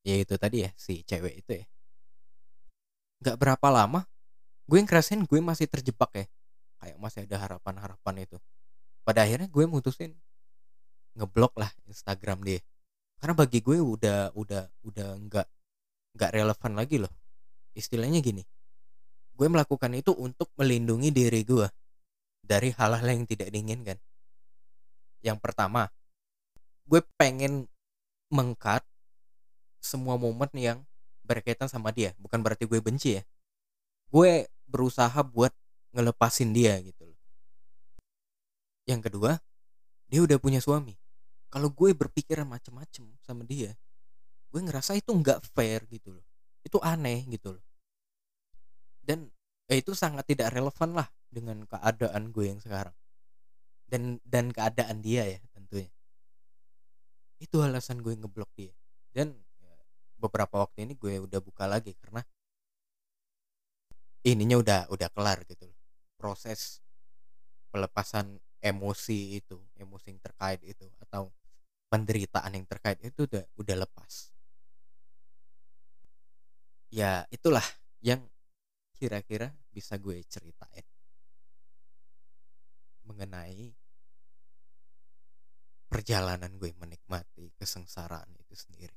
ya 0.00 0.16
itu 0.16 0.40
tadi 0.40 0.64
ya 0.64 0.72
si 0.80 1.04
cewek 1.04 1.44
itu 1.44 1.60
ya. 1.60 1.66
Nggak 3.20 3.36
berapa 3.36 3.68
lama 3.68 4.08
gue 4.64 4.80
ngerasain 4.80 5.20
gue 5.28 5.40
masih 5.44 5.68
terjebak 5.68 6.08
ya. 6.16 6.24
Kayak 6.80 6.96
masih 6.96 7.28
ada 7.28 7.36
harapan-harapan 7.36 8.24
itu. 8.24 8.40
Pada 9.04 9.28
akhirnya 9.28 9.52
gue 9.52 9.64
mutusin 9.68 10.16
ngeblok 11.20 11.52
lah 11.60 11.68
Instagram 11.84 12.40
dia. 12.40 12.64
Karena 13.20 13.36
bagi 13.36 13.60
gue 13.60 13.76
udah 13.76 14.32
udah 14.32 14.64
udah 14.88 15.08
nggak 15.20 15.46
nggak 16.16 16.30
relevan 16.32 16.72
lagi 16.72 16.96
loh. 16.96 17.12
Istilahnya 17.76 18.24
gini 18.24 18.40
gue 19.36 19.48
melakukan 19.48 19.92
itu 19.96 20.12
untuk 20.16 20.52
melindungi 20.60 21.12
diri 21.12 21.44
gue 21.44 21.64
dari 22.44 22.72
hal-hal 22.72 23.04
yang 23.04 23.28
tidak 23.28 23.52
diinginkan. 23.52 24.00
Yang 25.20 25.38
pertama 25.44 25.92
gue 26.88 27.04
pengen 27.20 27.68
mengkat 28.30 28.86
semua 29.82 30.14
momen 30.16 30.48
yang 30.54 30.78
berkaitan 31.26 31.66
sama 31.66 31.90
dia 31.90 32.14
bukan 32.16 32.40
berarti 32.40 32.64
gue 32.64 32.80
benci 32.80 33.20
ya. 33.20 33.22
Gue 34.10 34.50
berusaha 34.66 35.18
buat 35.22 35.54
ngelepasin 35.94 36.54
dia 36.54 36.78
gitu 36.82 37.10
loh. 37.10 37.20
Yang 38.86 39.10
kedua 39.10 39.42
dia 40.10 40.20
udah 40.22 40.38
punya 40.38 40.62
suami. 40.62 40.94
Kalau 41.50 41.70
gue 41.74 41.90
berpikiran 41.90 42.46
macem-macem 42.46 43.10
sama 43.22 43.42
dia 43.42 43.74
gue 44.50 44.60
ngerasa 44.60 44.98
itu 44.98 45.14
nggak 45.14 45.46
fair 45.54 45.86
gitu 45.86 46.18
loh. 46.18 46.26
Itu 46.66 46.82
aneh 46.82 47.24
gitu 47.30 47.54
loh. 47.56 47.64
Dan 49.00 49.30
ya 49.70 49.78
itu 49.78 49.94
sangat 49.94 50.26
tidak 50.26 50.50
relevan 50.50 50.98
lah 50.98 51.08
dengan 51.30 51.62
keadaan 51.64 52.34
gue 52.34 52.50
yang 52.50 52.60
sekarang. 52.60 52.94
Dan 53.86 54.18
dan 54.26 54.50
keadaan 54.50 55.02
dia 55.02 55.26
ya 55.26 55.38
itu 57.40 57.56
alasan 57.64 58.04
gue 58.04 58.12
ngeblok 58.14 58.52
dia. 58.54 58.72
Dan 59.10 59.32
ya, 59.58 59.74
beberapa 60.20 60.62
waktu 60.62 60.84
ini 60.86 60.94
gue 60.94 61.18
udah 61.24 61.40
buka 61.40 61.64
lagi 61.64 61.96
karena 61.96 62.20
ininya 64.22 64.60
udah 64.60 64.80
udah 64.92 65.08
kelar 65.10 65.42
gitu 65.48 65.64
loh. 65.64 65.78
Proses 66.20 66.84
pelepasan 67.72 68.36
emosi 68.60 69.40
itu 69.40 69.56
emosi 69.80 70.12
yang 70.12 70.20
terkait 70.20 70.60
itu 70.68 70.84
atau 71.00 71.32
penderitaan 71.88 72.52
yang 72.54 72.66
terkait 72.68 73.00
itu 73.00 73.24
udah 73.24 73.44
udah 73.56 73.76
lepas. 73.88 74.30
Ya 76.92 77.24
itulah 77.32 77.64
yang 78.04 78.20
kira-kira 79.00 79.56
bisa 79.72 79.96
gue 79.96 80.20
ceritain 80.28 80.84
mengenai 83.08 83.72
perjalanan 85.90 86.54
gue 86.54 86.70
menikmati 86.78 87.50
kesengsaraan 87.58 88.30
itu 88.38 88.54
sendiri. 88.54 88.94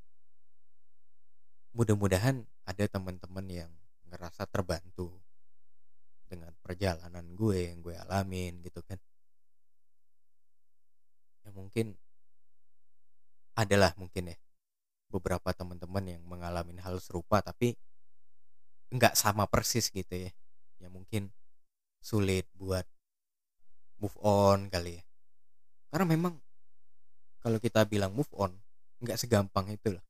Mudah-mudahan 1.73 2.45
ada 2.69 2.85
teman-teman 2.85 3.49
yang 3.49 3.71
ngerasa 4.13 4.45
terbantu 4.45 5.09
dengan 6.29 6.53
perjalanan 6.61 7.33
gue 7.33 7.73
yang 7.73 7.81
gue 7.81 7.97
alamin 7.97 8.61
gitu 8.61 8.85
kan. 8.85 9.01
Ya 11.41 11.49
mungkin 11.49 11.97
adalah 13.57 13.97
mungkin 13.97 14.29
ya 14.29 14.37
beberapa 15.09 15.49
teman-teman 15.49 16.17
yang 16.17 16.21
mengalami 16.25 16.77
hal 16.77 16.97
serupa 17.01 17.41
tapi 17.41 17.73
nggak 18.93 19.17
sama 19.17 19.49
persis 19.49 19.89
gitu 19.89 20.29
ya. 20.29 20.31
Ya 20.77 20.93
mungkin 20.93 21.33
sulit 22.05 22.45
buat 22.53 22.85
move 23.97 24.17
on 24.21 24.69
kali 24.69 25.01
ya. 25.01 25.03
Karena 25.89 26.05
memang 26.05 26.37
kalau 27.43 27.59
kita 27.59 27.83
bilang 27.83 28.15
move 28.15 28.31
on 28.39 28.55
nggak 29.03 29.19
segampang 29.19 29.67
itu 29.67 29.91
loh. 29.91 30.03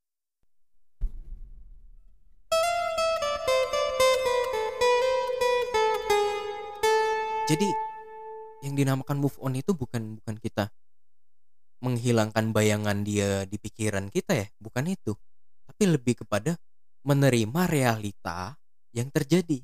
Jadi 7.50 7.68
yang 8.64 8.78
dinamakan 8.78 9.20
move 9.20 9.36
on 9.42 9.58
itu 9.58 9.76
bukan 9.76 10.22
bukan 10.22 10.38
kita 10.40 10.72
menghilangkan 11.84 12.56
bayangan 12.56 13.04
dia 13.04 13.44
di 13.44 13.60
pikiran 13.60 14.08
kita 14.08 14.38
ya 14.38 14.48
bukan 14.62 14.94
itu. 14.94 15.18
Tapi 15.68 15.84
lebih 15.90 16.24
kepada 16.24 16.56
menerima 17.04 17.68
realita 17.68 18.56
yang 18.96 19.10
terjadi. 19.10 19.60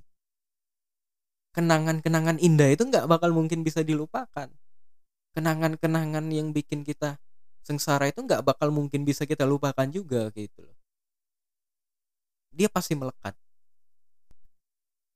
Kenangan-kenangan 1.55 2.41
indah 2.41 2.73
itu 2.73 2.84
nggak 2.84 3.08
bakal 3.08 3.32
mungkin 3.32 3.63
bisa 3.63 3.86
dilupakan. 3.86 4.49
Kenangan-kenangan 5.38 6.25
yang 6.34 6.51
bikin 6.51 6.84
kita 6.84 7.15
sengsara 7.69 8.10
itu 8.10 8.25
nggak 8.25 8.41
bakal 8.41 8.73
mungkin 8.73 9.05
bisa 9.05 9.29
kita 9.29 9.45
lupakan 9.45 9.86
juga 9.93 10.34
gitu 10.34 10.65
loh. 10.65 10.77
Dia 12.49 12.65
pasti 12.65 12.97
melekat. 12.97 13.38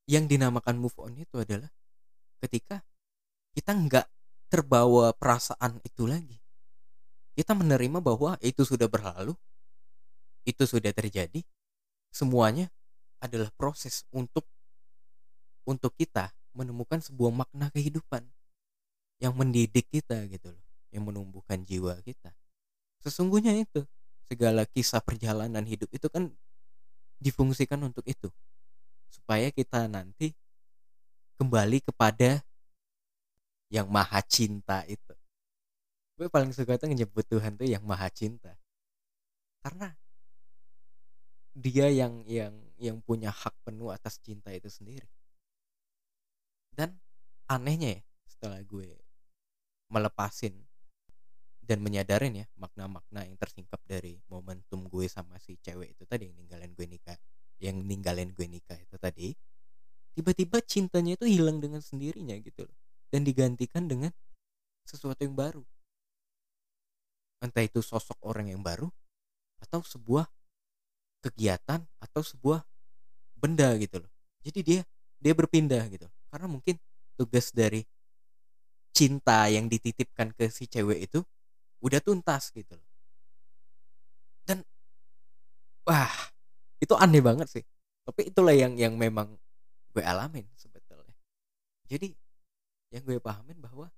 Yang 0.06 0.38
dinamakan 0.38 0.78
move 0.78 0.94
on 1.02 1.18
itu 1.18 1.42
adalah 1.42 1.74
ketika 2.46 2.86
kita 3.58 3.74
nggak 3.74 4.06
terbawa 4.54 5.10
perasaan 5.18 5.82
itu 5.82 6.06
lagi. 6.06 6.38
Kita 7.34 7.58
menerima 7.58 7.98
bahwa 7.98 8.38
itu 8.46 8.62
sudah 8.62 8.86
berlalu, 8.86 9.34
itu 10.46 10.70
sudah 10.70 10.94
terjadi, 10.94 11.42
semuanya 12.14 12.70
adalah 13.18 13.50
proses 13.58 14.06
untuk 14.14 14.46
untuk 15.66 15.98
kita 15.98 16.30
menemukan 16.54 17.02
sebuah 17.02 17.34
makna 17.34 17.74
kehidupan 17.74 18.22
yang 19.18 19.34
mendidik 19.34 19.90
kita 19.90 20.30
gitu 20.30 20.54
loh, 20.54 20.66
yang 20.94 21.02
menumbuhkan 21.10 21.66
jiwa 21.66 21.98
kita. 22.06 22.30
Sesungguhnya 23.04 23.52
itu 23.60 23.84
segala 24.32 24.64
kisah 24.64 25.04
perjalanan 25.04 25.68
hidup 25.68 25.92
itu 25.92 26.08
kan 26.08 26.32
difungsikan 27.20 27.80
untuk 27.84 28.08
itu. 28.08 28.32
Supaya 29.12 29.52
kita 29.52 29.86
nanti 29.92 30.32
kembali 31.38 31.84
kepada 31.84 32.40
yang 33.68 33.92
maha 33.92 34.24
cinta 34.24 34.88
itu. 34.88 35.14
Gue 36.16 36.32
paling 36.32 36.56
suka 36.56 36.80
tuh 36.80 36.88
nyebut 36.88 37.26
Tuhan 37.28 37.60
tuh 37.60 37.68
yang 37.68 37.84
maha 37.84 38.08
cinta. 38.08 38.56
Karena 39.60 39.92
dia 41.54 41.90
yang 41.90 42.26
yang 42.26 42.54
yang 42.82 42.98
punya 43.04 43.30
hak 43.30 43.54
penuh 43.68 43.94
atas 43.94 44.18
cinta 44.24 44.50
itu 44.56 44.70
sendiri. 44.72 45.06
Dan 46.74 46.98
anehnya 47.46 48.00
ya 48.00 48.02
setelah 48.26 48.62
gue 48.66 48.98
melepasin 49.94 50.58
dan 51.74 51.82
menyadarin 51.82 52.38
ya 52.38 52.46
makna-makna 52.62 53.26
yang 53.26 53.34
tersingkap 53.42 53.82
dari 53.90 54.22
momentum 54.30 54.86
gue 54.86 55.10
sama 55.10 55.42
si 55.42 55.58
cewek 55.58 55.98
itu 55.98 56.06
tadi 56.06 56.30
yang 56.30 56.38
ninggalin 56.38 56.72
gue 56.78 56.86
nikah 56.86 57.18
yang 57.58 57.82
ninggalin 57.82 58.30
gue 58.30 58.46
nikah 58.46 58.78
itu 58.78 58.94
tadi 59.02 59.34
tiba-tiba 60.14 60.62
cintanya 60.62 61.18
itu 61.18 61.26
hilang 61.26 61.58
dengan 61.58 61.82
sendirinya 61.82 62.38
gitu 62.40 62.66
loh. 62.66 62.78
Dan 63.10 63.26
digantikan 63.26 63.86
dengan 63.86 64.10
sesuatu 64.86 65.22
yang 65.22 65.38
baru. 65.38 65.62
Entah 67.44 67.62
itu 67.66 67.84
sosok 67.84 68.18
orang 68.26 68.50
yang 68.50 68.62
baru 68.64 68.90
atau 69.62 69.86
sebuah 69.86 70.26
kegiatan 71.22 71.86
atau 72.02 72.22
sebuah 72.24 72.66
benda 73.38 73.70
gitu 73.78 74.02
loh. 74.02 74.12
Jadi 74.42 74.60
dia 74.64 74.82
dia 75.22 75.34
berpindah 75.36 75.86
gitu. 75.94 76.08
Karena 76.30 76.48
mungkin 76.50 76.80
tugas 77.14 77.54
dari 77.54 77.86
cinta 78.94 79.50
yang 79.50 79.70
dititipkan 79.70 80.34
ke 80.34 80.50
si 80.50 80.70
cewek 80.70 81.10
itu 81.10 81.26
udah 81.84 82.00
tuntas 82.00 82.50
gitu 82.56 82.74
loh 82.80 82.92
dan 84.48 84.64
wah 85.84 86.12
itu 86.80 86.96
aneh 86.96 87.20
banget 87.20 87.48
sih 87.60 87.64
tapi 88.08 88.32
itulah 88.32 88.56
yang 88.56 88.80
yang 88.80 88.96
memang 88.96 89.36
gue 89.92 90.04
alamin 90.04 90.48
sebetulnya 90.56 91.14
jadi 91.86 92.16
yang 92.94 93.04
gue 93.04 93.20
pahamin 93.20 93.60
bahwa 93.60 93.92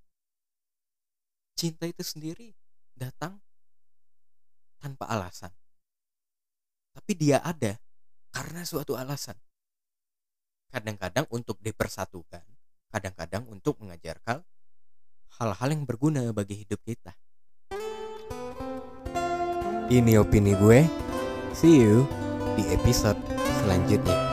cinta 1.55 1.87
itu 1.87 2.03
sendiri 2.03 2.51
datang 2.95 3.39
tanpa 4.79 5.09
alasan. 5.09 5.49
Tapi 6.95 7.11
dia 7.17 7.41
ada 7.41 7.75
karena 8.29 8.61
suatu 8.61 8.93
alasan. 8.93 9.35
Kadang-kadang 10.69 11.25
untuk 11.31 11.57
dipersatukan, 11.63 12.43
kadang-kadang 12.91 13.47
untuk 13.47 13.79
mengajarkan 13.79 14.43
hal-hal 15.39 15.69
yang 15.71 15.83
berguna 15.87 16.21
bagi 16.35 16.61
hidup 16.61 16.79
kita. 16.83 17.15
Ini 19.85 20.17
opini 20.17 20.57
gue. 20.57 20.89
See 21.53 21.85
you 21.85 22.09
di 22.57 22.65
episode 22.73 23.21
selanjutnya. 23.61 24.24